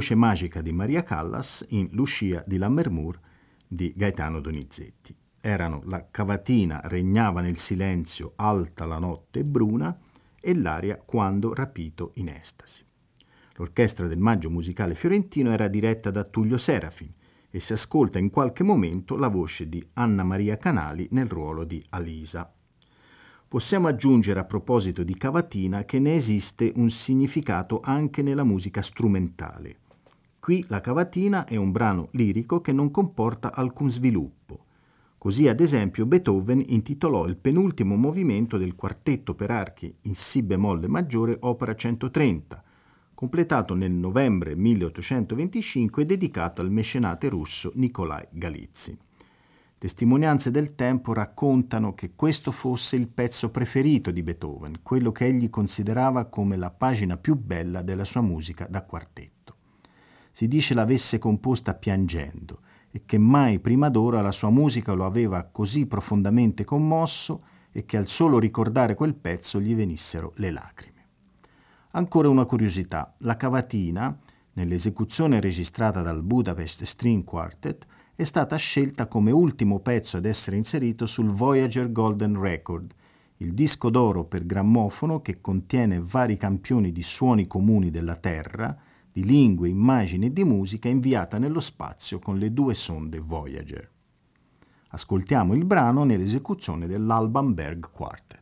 Voce 0.00 0.14
magica 0.14 0.62
di 0.62 0.72
Maria 0.72 1.02
Callas 1.02 1.62
in 1.68 1.90
Lucia 1.92 2.42
di 2.46 2.56
Lammermoor 2.56 3.20
di 3.68 3.92
Gaetano 3.94 4.40
Donizetti. 4.40 5.14
Erano 5.38 5.82
la 5.84 6.08
cavatina 6.10 6.80
regnava 6.84 7.42
nel 7.42 7.58
silenzio 7.58 8.32
alta 8.36 8.86
la 8.86 8.96
notte 8.96 9.44
bruna 9.44 9.94
e 10.40 10.54
l'aria 10.54 10.96
quando 10.96 11.52
rapito 11.52 12.12
in 12.14 12.28
estasi. 12.28 12.82
L'orchestra 13.56 14.06
del 14.06 14.16
Maggio 14.16 14.48
Musicale 14.48 14.94
Fiorentino 14.94 15.52
era 15.52 15.68
diretta 15.68 16.10
da 16.10 16.24
Tullio 16.24 16.56
Serafin 16.56 17.12
e 17.50 17.60
si 17.60 17.74
ascolta 17.74 18.18
in 18.18 18.30
qualche 18.30 18.64
momento 18.64 19.18
la 19.18 19.28
voce 19.28 19.68
di 19.68 19.86
Anna 19.94 20.24
Maria 20.24 20.56
Canali 20.56 21.08
nel 21.10 21.28
ruolo 21.28 21.64
di 21.64 21.84
Alisa. 21.90 22.50
Possiamo 23.46 23.86
aggiungere 23.86 24.40
a 24.40 24.44
proposito 24.44 25.02
di 25.02 25.14
cavatina 25.14 25.84
che 25.84 25.98
ne 25.98 26.14
esiste 26.14 26.72
un 26.76 26.88
significato 26.88 27.80
anche 27.84 28.22
nella 28.22 28.44
musica 28.44 28.80
strumentale. 28.80 29.79
Qui 30.50 30.64
la 30.66 30.80
cavatina 30.80 31.44
è 31.44 31.54
un 31.54 31.70
brano 31.70 32.08
lirico 32.14 32.60
che 32.60 32.72
non 32.72 32.90
comporta 32.90 33.54
alcun 33.54 33.88
sviluppo. 33.88 34.64
Così 35.16 35.46
ad 35.46 35.60
esempio 35.60 36.06
Beethoven 36.06 36.60
intitolò 36.66 37.26
il 37.26 37.36
penultimo 37.36 37.94
movimento 37.94 38.58
del 38.58 38.74
quartetto 38.74 39.36
per 39.36 39.52
archi 39.52 39.94
in 40.00 40.16
Si 40.16 40.42
bemolle 40.42 40.88
maggiore 40.88 41.36
opera 41.38 41.76
130, 41.76 42.64
completato 43.14 43.74
nel 43.74 43.92
novembre 43.92 44.56
1825 44.56 46.02
e 46.02 46.04
dedicato 46.04 46.62
al 46.62 46.72
mecenate 46.72 47.28
russo 47.28 47.70
Nikolai 47.76 48.26
Galizzi. 48.32 48.98
Testimonianze 49.78 50.50
del 50.50 50.74
tempo 50.74 51.12
raccontano 51.12 51.94
che 51.94 52.16
questo 52.16 52.50
fosse 52.50 52.96
il 52.96 53.06
pezzo 53.06 53.52
preferito 53.52 54.10
di 54.10 54.24
Beethoven, 54.24 54.80
quello 54.82 55.12
che 55.12 55.26
egli 55.26 55.48
considerava 55.48 56.24
come 56.24 56.56
la 56.56 56.72
pagina 56.72 57.16
più 57.16 57.36
bella 57.36 57.82
della 57.82 58.04
sua 58.04 58.20
musica 58.20 58.66
da 58.68 58.82
quartetto. 58.82 59.39
Si 60.32 60.46
dice 60.48 60.74
l'avesse 60.74 61.18
composta 61.18 61.74
piangendo 61.74 62.60
e 62.90 63.02
che 63.04 63.18
mai 63.18 63.60
prima 63.60 63.88
d'ora 63.88 64.20
la 64.20 64.32
sua 64.32 64.50
musica 64.50 64.92
lo 64.92 65.04
aveva 65.04 65.44
così 65.44 65.86
profondamente 65.86 66.64
commosso 66.64 67.44
e 67.72 67.84
che 67.84 67.96
al 67.96 68.08
solo 68.08 68.38
ricordare 68.38 68.94
quel 68.94 69.14
pezzo 69.14 69.60
gli 69.60 69.74
venissero 69.74 70.32
le 70.36 70.50
lacrime. 70.50 71.06
Ancora 71.92 72.28
una 72.28 72.44
curiosità, 72.44 73.14
la 73.18 73.36
cavatina, 73.36 74.16
nell'esecuzione 74.54 75.40
registrata 75.40 76.02
dal 76.02 76.22
Budapest 76.22 76.84
String 76.84 77.24
Quartet, 77.24 77.86
è 78.14 78.24
stata 78.24 78.56
scelta 78.56 79.06
come 79.06 79.30
ultimo 79.30 79.80
pezzo 79.80 80.16
ad 80.16 80.24
essere 80.24 80.56
inserito 80.56 81.06
sul 81.06 81.30
Voyager 81.30 81.90
Golden 81.90 82.38
Record, 82.38 82.94
il 83.38 83.54
disco 83.54 83.88
d'oro 83.88 84.24
per 84.24 84.44
grammofono 84.44 85.22
che 85.22 85.40
contiene 85.40 86.00
vari 86.00 86.36
campioni 86.36 86.92
di 86.92 87.02
suoni 87.02 87.46
comuni 87.46 87.90
della 87.90 88.16
Terra, 88.16 88.76
di 89.12 89.24
lingue, 89.24 89.68
immagini 89.68 90.26
e 90.26 90.32
di 90.32 90.44
musica 90.44 90.88
inviata 90.88 91.38
nello 91.38 91.60
spazio 91.60 92.18
con 92.18 92.38
le 92.38 92.52
due 92.52 92.74
sonde 92.74 93.18
Voyager. 93.18 93.90
Ascoltiamo 94.88 95.54
il 95.54 95.64
brano 95.64 96.04
nell'esecuzione 96.04 96.86
dell'Alban 96.86 97.54
Berg 97.54 97.90
Quartet. 97.90 98.39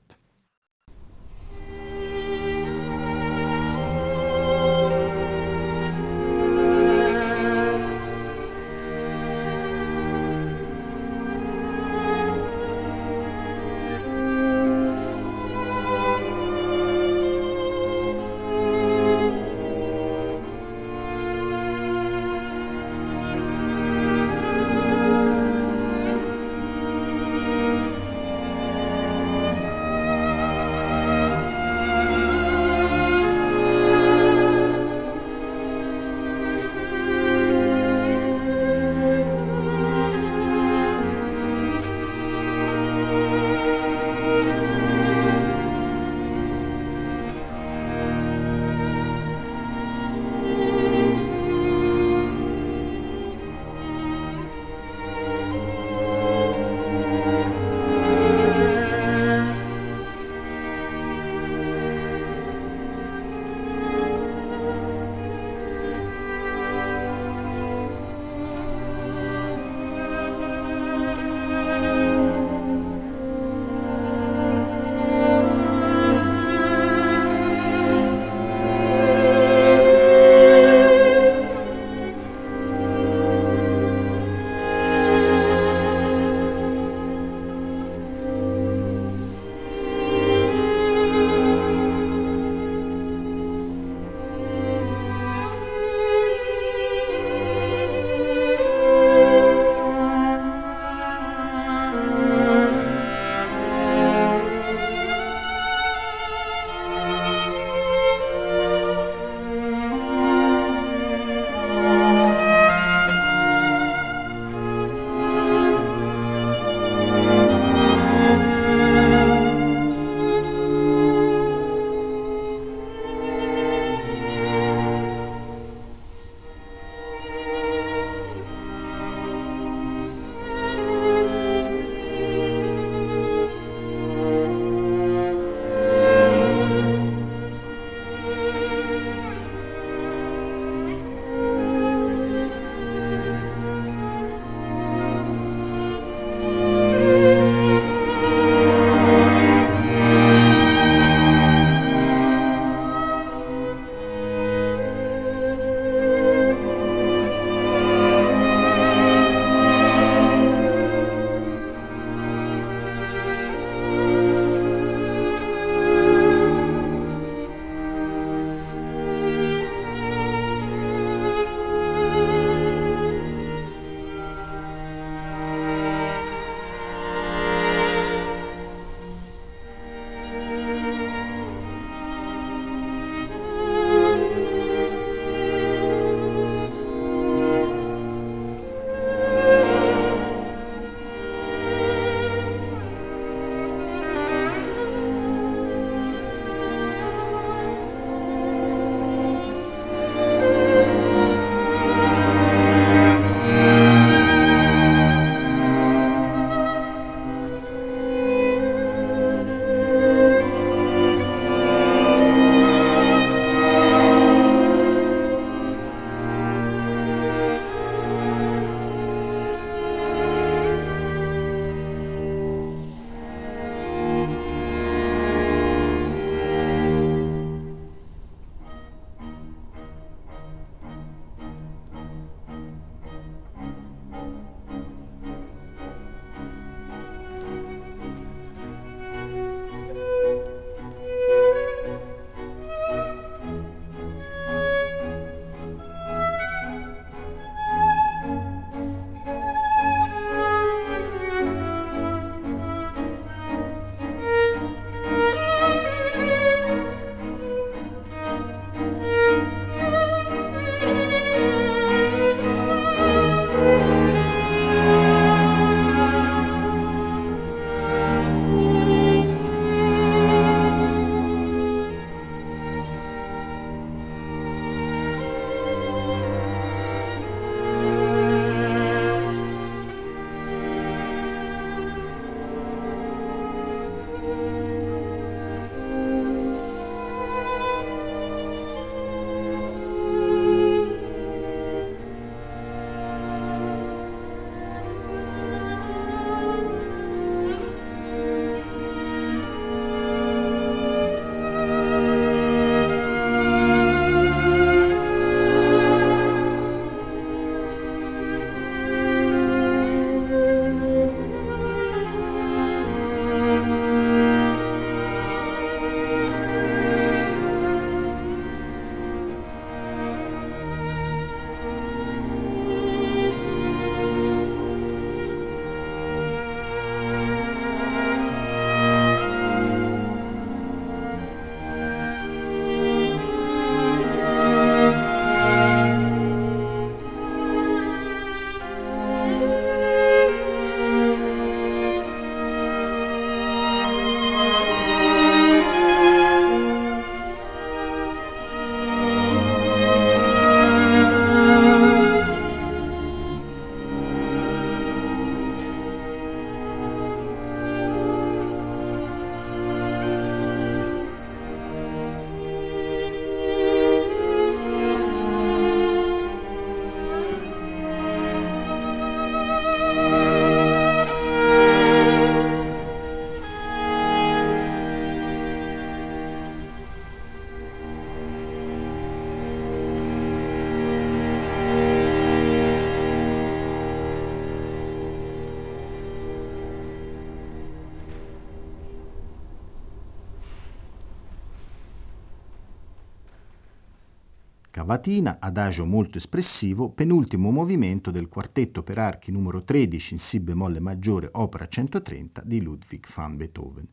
Cavatina, 394.88 395.36
adagio 395.38 395.84
molto 395.84 396.16
espressivo, 396.16 396.88
penultimo 396.88 397.50
movimento 397.50 398.10
del 398.10 398.26
quartetto 398.26 398.82
per 398.82 398.96
archi 398.96 399.30
numero 399.30 399.62
13 399.62 400.14
in 400.14 400.18
Si 400.18 400.40
bemolle 400.40 400.80
maggiore, 400.80 401.28
opera 401.32 401.68
130 401.68 402.40
di 402.46 402.62
Ludwig 402.62 403.06
van 403.14 403.36
Beethoven, 403.36 403.86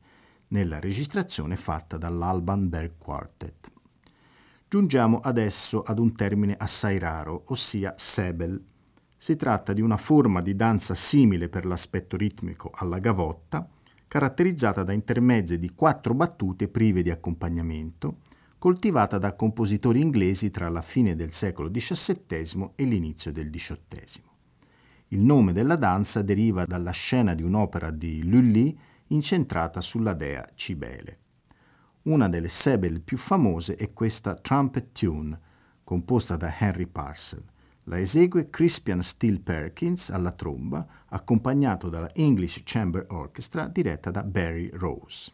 nella 0.47 0.79
registrazione 0.79 1.57
fatta 1.57 1.97
dall'Alban 1.97 2.69
Berg 2.69 2.93
Quartet. 2.97 3.73
Giungiamo 4.69 5.19
adesso 5.19 5.81
ad 5.81 5.99
un 5.99 6.15
termine 6.15 6.55
assai 6.57 6.97
raro, 6.97 7.43
ossia 7.47 7.91
Sebel. 7.97 8.63
Si 9.17 9.35
tratta 9.35 9.73
di 9.73 9.81
una 9.81 9.97
forma 9.97 10.41
di 10.41 10.55
danza 10.55 10.95
simile 10.95 11.49
per 11.49 11.65
l'aspetto 11.65 12.15
ritmico 12.15 12.71
alla 12.73 12.99
gavotta, 12.99 13.67
caratterizzata 14.07 14.83
da 14.83 14.93
intermezzi 14.93 15.57
di 15.57 15.71
quattro 15.71 16.13
battute 16.13 16.69
prive 16.69 17.01
di 17.01 17.11
accompagnamento, 17.11 18.19
coltivata 18.57 19.17
da 19.17 19.35
compositori 19.35 20.01
inglesi 20.01 20.49
tra 20.49 20.69
la 20.69 20.81
fine 20.81 21.15
del 21.15 21.31
secolo 21.31 21.69
XVII 21.69 22.71
e 22.75 22.83
l'inizio 22.83 23.31
del 23.31 23.49
XVIII. 23.49 24.23
Il 25.09 25.19
nome 25.19 25.53
della 25.53 25.75
danza 25.75 26.21
deriva 26.21 26.65
dalla 26.65 26.91
scena 26.91 27.35
di 27.35 27.43
un'opera 27.43 27.91
di 27.91 28.27
Lully 28.27 28.77
incentrata 29.07 29.81
sulla 29.81 30.13
dea 30.13 30.49
Cibele. 30.55 31.19
Una 32.03 32.27
delle 32.27 32.47
sebel 32.47 33.01
più 33.01 33.17
famose 33.17 33.75
è 33.75 33.93
questa 33.93 34.35
Trumpet 34.35 34.91
Tune, 34.91 35.39
composta 35.83 36.35
da 36.35 36.53
Henry 36.57 36.87
Parcel. 36.87 37.43
La 37.83 37.99
esegue 37.99 38.49
Crispian 38.49 39.01
Steele 39.01 39.39
Perkins 39.39 40.09
alla 40.09 40.31
tromba, 40.31 40.85
accompagnato 41.09 41.89
dalla 41.89 42.11
English 42.13 42.61
Chamber 42.63 43.05
Orchestra 43.09 43.67
diretta 43.67 44.09
da 44.09 44.23
Barry 44.23 44.69
Rose. 44.73 45.31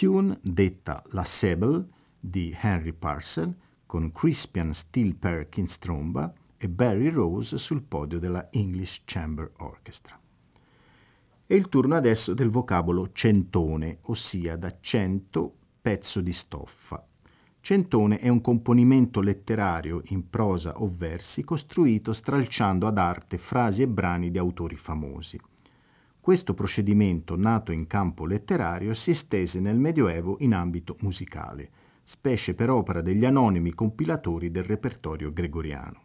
Tune 0.00 0.38
detta 0.40 1.02
La 1.08 1.24
Sable 1.24 1.86
di 2.18 2.56
Henry 2.58 2.94
Parcel 2.94 3.54
con 3.84 4.10
Crispian 4.12 4.72
Steele 4.72 5.12
Perkins 5.12 5.76
tromba 5.76 6.32
e 6.56 6.70
Barry 6.70 7.10
Rose 7.10 7.58
sul 7.58 7.82
podio 7.82 8.18
della 8.18 8.48
English 8.50 9.02
Chamber 9.04 9.52
Orchestra. 9.58 10.18
È 11.44 11.52
il 11.52 11.68
turno 11.68 11.96
adesso 11.96 12.32
del 12.32 12.48
vocabolo 12.48 13.12
centone, 13.12 13.98
ossia 14.04 14.56
da 14.56 14.74
cento 14.80 15.54
pezzo 15.82 16.22
di 16.22 16.32
stoffa. 16.32 17.06
Centone 17.60 18.20
è 18.20 18.30
un 18.30 18.40
componimento 18.40 19.20
letterario 19.20 20.00
in 20.06 20.30
prosa 20.30 20.80
o 20.80 20.90
versi 20.90 21.44
costruito 21.44 22.14
stralciando 22.14 22.86
ad 22.86 22.96
arte 22.96 23.36
frasi 23.36 23.82
e 23.82 23.88
brani 23.88 24.30
di 24.30 24.38
autori 24.38 24.76
famosi. 24.76 25.38
Questo 26.20 26.52
procedimento, 26.52 27.34
nato 27.34 27.72
in 27.72 27.86
campo 27.86 28.26
letterario, 28.26 28.92
si 28.92 29.10
estese 29.10 29.58
nel 29.58 29.78
Medioevo 29.78 30.36
in 30.40 30.52
ambito 30.52 30.96
musicale, 31.00 31.70
specie 32.02 32.52
per 32.54 32.68
opera 32.68 33.00
degli 33.00 33.24
anonimi 33.24 33.72
compilatori 33.72 34.50
del 34.50 34.64
repertorio 34.64 35.32
gregoriano. 35.32 36.02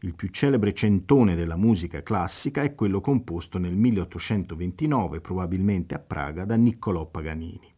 Il 0.00 0.14
più 0.14 0.28
celebre 0.28 0.74
centone 0.74 1.34
della 1.36 1.56
musica 1.56 2.02
classica 2.02 2.60
è 2.60 2.74
quello 2.74 3.00
composto 3.00 3.58
nel 3.58 3.74
1829, 3.74 5.22
probabilmente 5.22 5.94
a 5.94 6.00
Praga, 6.00 6.44
da 6.44 6.56
Niccolò 6.56 7.06
Paganini. 7.06 7.72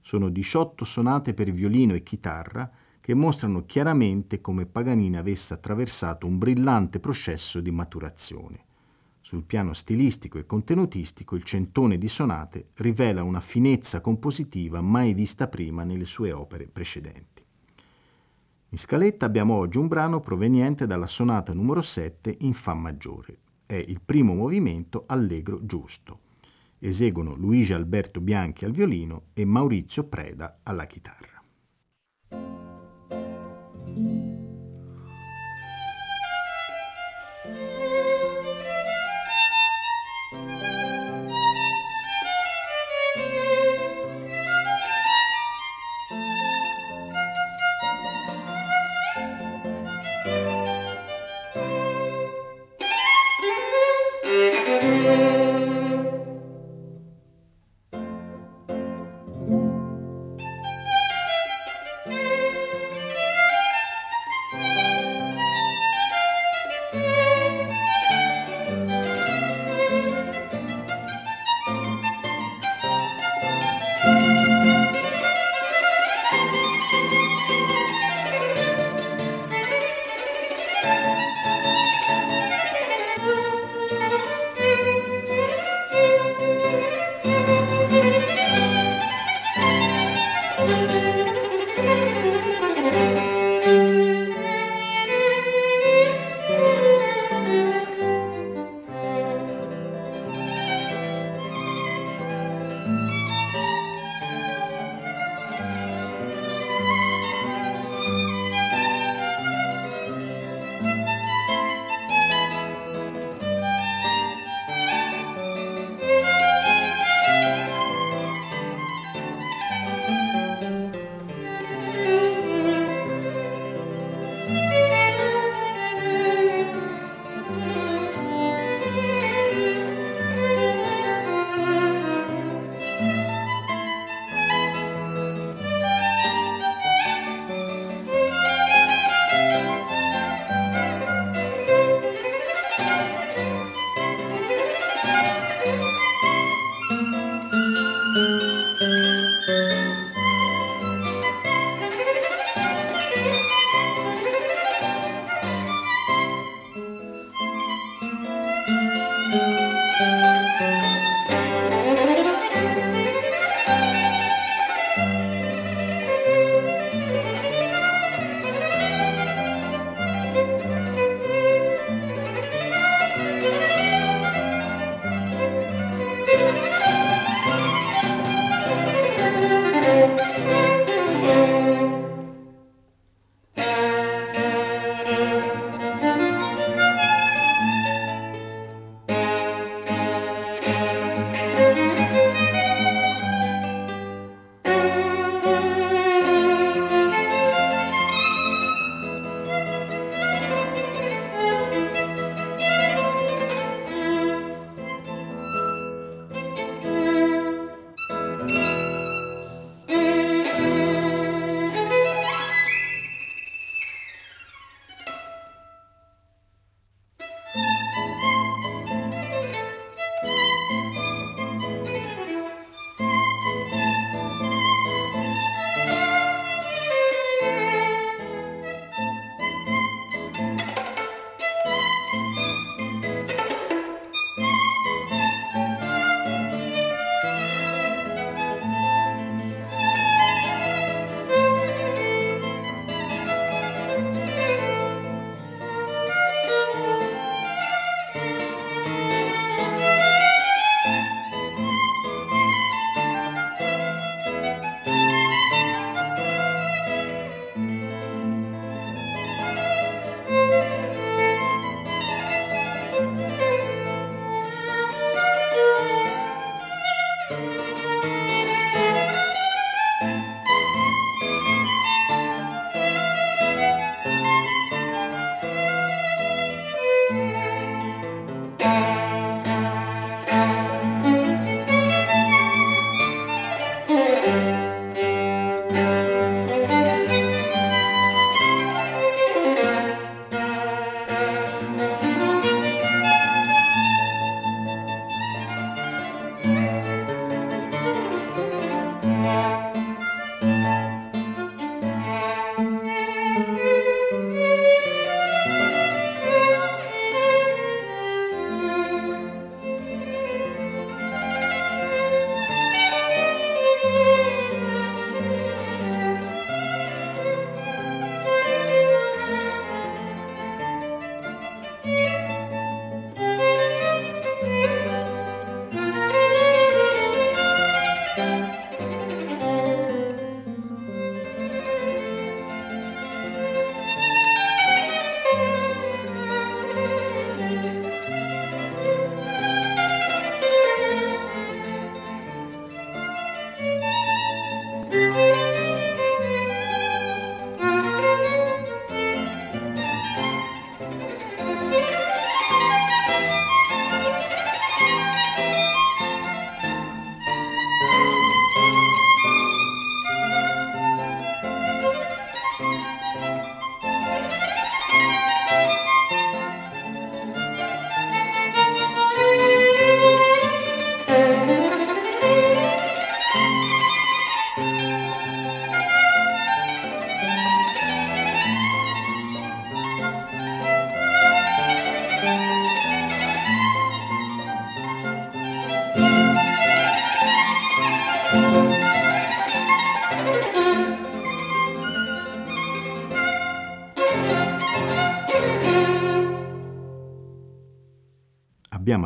Sono 0.00 0.30
18 0.30 0.86
sonate 0.86 1.34
per 1.34 1.50
violino 1.50 1.92
e 1.92 2.02
chitarra 2.02 2.70
che 3.02 3.12
mostrano 3.12 3.66
chiaramente 3.66 4.40
come 4.40 4.64
Paganini 4.64 5.18
avesse 5.18 5.52
attraversato 5.52 6.26
un 6.26 6.38
brillante 6.38 6.98
processo 6.98 7.60
di 7.60 7.70
maturazione. 7.70 8.64
Sul 9.28 9.44
piano 9.44 9.74
stilistico 9.74 10.38
e 10.38 10.46
contenutistico 10.46 11.36
il 11.36 11.42
centone 11.42 11.98
di 11.98 12.08
sonate 12.08 12.70
rivela 12.76 13.22
una 13.22 13.42
finezza 13.42 14.00
compositiva 14.00 14.80
mai 14.80 15.12
vista 15.12 15.48
prima 15.48 15.84
nelle 15.84 16.06
sue 16.06 16.32
opere 16.32 16.66
precedenti. 16.66 17.44
In 18.70 18.78
scaletta 18.78 19.26
abbiamo 19.26 19.52
oggi 19.52 19.76
un 19.76 19.86
brano 19.86 20.20
proveniente 20.20 20.86
dalla 20.86 21.06
sonata 21.06 21.52
numero 21.52 21.82
7 21.82 22.36
in 22.40 22.54
Fa 22.54 22.72
maggiore. 22.72 23.36
È 23.66 23.74
il 23.74 24.00
primo 24.02 24.32
movimento 24.32 25.04
allegro 25.06 25.62
giusto. 25.62 26.20
Eseguono 26.78 27.34
Luigi 27.34 27.74
Alberto 27.74 28.22
Bianchi 28.22 28.64
al 28.64 28.72
violino 28.72 29.24
e 29.34 29.44
Maurizio 29.44 30.04
Preda 30.04 30.60
alla 30.62 30.86
chitarra. 30.86 31.36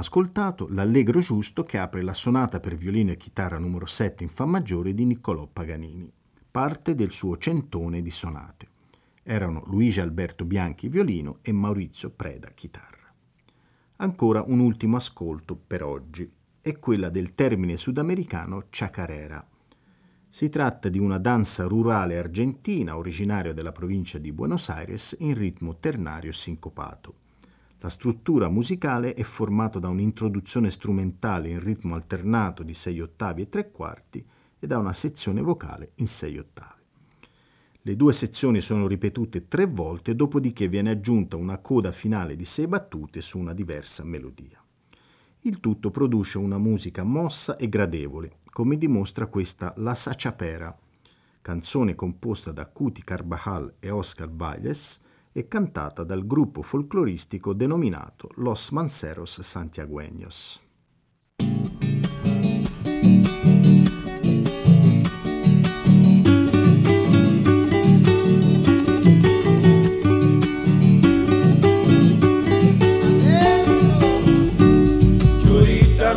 Ascoltato 0.03 0.67
l'Allegro 0.69 1.21
giusto 1.21 1.63
che 1.63 1.79
apre 1.79 2.03
la 2.03 2.13
sonata 2.13 2.59
per 2.59 2.75
violino 2.75 3.13
e 3.13 3.17
chitarra 3.17 3.59
numero 3.59 3.87
7 3.87 4.25
in 4.25 4.31
Fa 4.31 4.45
maggiore 4.45 4.95
di 4.95 5.05
Niccolò 5.05 5.47
Paganini, 5.47 6.13
parte 6.51 6.97
del 6.97 7.13
suo 7.13 7.39
centone 7.39 8.03
di 8.03 8.11
sonate. 8.11 8.69
Erano 9.23 9.63
Luigi 9.67 10.01
Alberto 10.01 10.45
Bianchi 10.45 10.89
violino 10.89 11.39
e 11.41 11.53
Maurizio 11.53 12.11
Preda 12.11 12.49
chitarra. 12.49 13.15
Ancora 13.97 14.43
un 14.45 14.59
ultimo 14.59 14.97
ascolto 14.97 15.55
per 15.55 15.85
oggi, 15.85 16.29
è 16.61 16.79
quella 16.81 17.09
del 17.09 17.35
termine 17.37 17.77
sudamericano 17.77 18.65
chacarera. 18.69 19.47
Si 20.29 20.49
tratta 20.49 20.89
di 20.89 20.99
una 20.99 21.19
danza 21.19 21.65
rurale 21.65 22.19
argentina 22.19 22.97
originaria 22.97 23.53
della 23.53 23.73
provincia 23.73 24.19
di 24.19 24.33
Buenos 24.33 24.69
Aires 24.69 25.15
in 25.21 25.35
ritmo 25.35 25.77
ternario 25.79 26.33
sincopato. 26.33 27.22
La 27.83 27.91
struttura 27.91 28.49
musicale 28.49 29.13
è 29.13 29.25
formata 29.25 29.81
da 29.81 29.89
un'introduzione 29.89 30.71
strumentale 30.71 31.49
in 31.49 31.59
ritmo 31.59 31.97
alternato 31.97 32.63
di 32.63 32.75
6 32.75 33.01
ottavi 33.01 33.43
e 33.43 33.49
3 33.49 33.73
quarti 33.73 34.25
e 34.61 34.67
da 34.69 34.79
una 34.79 34.93
sezione 34.93 35.41
vocale 35.41 35.91
in 35.97 36.07
6 36.07 36.39
ottavi. 36.39 36.81
Le 37.81 37.97
due 37.97 38.13
sezioni 38.13 38.61
sono 38.61 38.87
ripetute 38.87 39.49
tre 39.49 39.67
volte, 39.67 40.15
dopodiché 40.15 40.69
viene 40.69 40.91
aggiunta 40.91 41.35
una 41.35 41.59
coda 41.59 41.91
finale 41.91 42.37
di 42.37 42.45
6 42.45 42.69
battute 42.69 43.21
su 43.21 43.41
una 43.41 43.53
diversa 43.53 44.05
melodia. 44.05 44.65
Il 45.41 45.59
tutto 45.59 45.91
produce 45.91 46.39
una 46.39 46.59
musica 46.59 47.03
mossa 47.03 47.57
e 47.57 47.69
gradevole, 47.69 48.37
come 48.53 48.79
dimostra 48.79 49.27
questa 49.27 49.75
La 49.79 49.97
Sachapera, 49.97 50.79
canzone 51.41 51.97
composta 51.97 52.53
da 52.53 52.69
Cuti 52.69 53.03
Carvajal 53.03 53.75
e 53.81 53.91
Oscar 53.91 54.31
Valles, 54.31 55.01
e 55.33 55.49
cantata 55.49 56.05
dal 56.05 56.27
gruppo 56.27 56.63
folcloristico 56.63 57.55
denominato 57.55 58.29
Los 58.37 58.71
Manceros 58.71 59.41
Santiagueños. 59.41 60.63
Churita, 75.41 76.15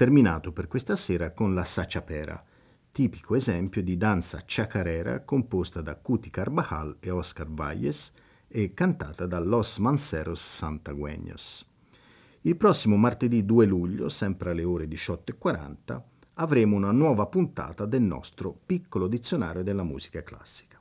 terminato 0.00 0.50
per 0.50 0.66
questa 0.66 0.96
sera 0.96 1.32
con 1.32 1.52
la 1.52 1.62
Sachapera, 1.62 2.42
tipico 2.90 3.34
esempio 3.34 3.82
di 3.82 3.98
danza 3.98 4.42
chacarera 4.46 5.24
composta 5.24 5.82
da 5.82 5.94
Cuti 5.96 6.30
Carvajal 6.30 6.96
e 7.00 7.10
Oscar 7.10 7.46
Valles 7.46 8.10
e 8.48 8.72
cantata 8.72 9.26
da 9.26 9.38
Los 9.40 9.76
Manceros 9.76 10.40
Santagueños. 10.40 11.66
Il 12.40 12.56
prossimo 12.56 12.96
martedì 12.96 13.44
2 13.44 13.66
luglio, 13.66 14.08
sempre 14.08 14.52
alle 14.52 14.64
ore 14.64 14.86
18.40, 14.86 16.02
avremo 16.36 16.76
una 16.76 16.92
nuova 16.92 17.26
puntata 17.26 17.84
del 17.84 18.00
nostro 18.00 18.58
piccolo 18.64 19.06
dizionario 19.06 19.62
della 19.62 19.84
musica 19.84 20.22
classica. 20.22 20.80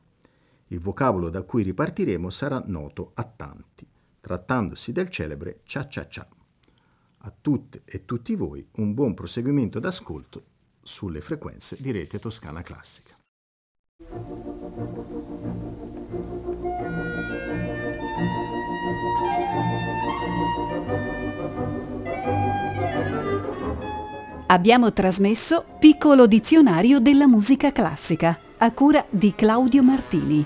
Il 0.68 0.80
vocabolo 0.80 1.30
da 1.30 1.42
cui 1.42 1.64
ripartiremo 1.64 2.30
sarà 2.30 2.64
noto 2.68 3.12
a 3.16 3.26
tanti, 3.26 3.86
trattandosi 4.22 4.94
del 4.94 5.10
celebre 5.10 5.60
cia 5.66 5.90
cia 5.90 6.08
cia. 6.08 6.26
A 7.22 7.34
tutte 7.42 7.82
e 7.84 8.06
tutti 8.06 8.34
voi 8.34 8.66
un 8.78 8.94
buon 8.94 9.14
proseguimento 9.14 9.80
d'ascolto 9.80 10.44
sulle 10.82 11.20
frequenze 11.20 11.76
di 11.78 11.92
Rete 11.92 12.18
Toscana 12.18 12.62
Classica. 12.62 13.14
Abbiamo 24.48 24.94
trasmesso 24.94 25.66
Piccolo 25.78 26.26
dizionario 26.26 27.00
della 27.00 27.28
musica 27.28 27.74
classica 27.74 28.40
a 28.58 28.72
cura 28.72 29.06
di 29.10 29.36
Claudio 29.36 29.84
Martini. 29.84 30.46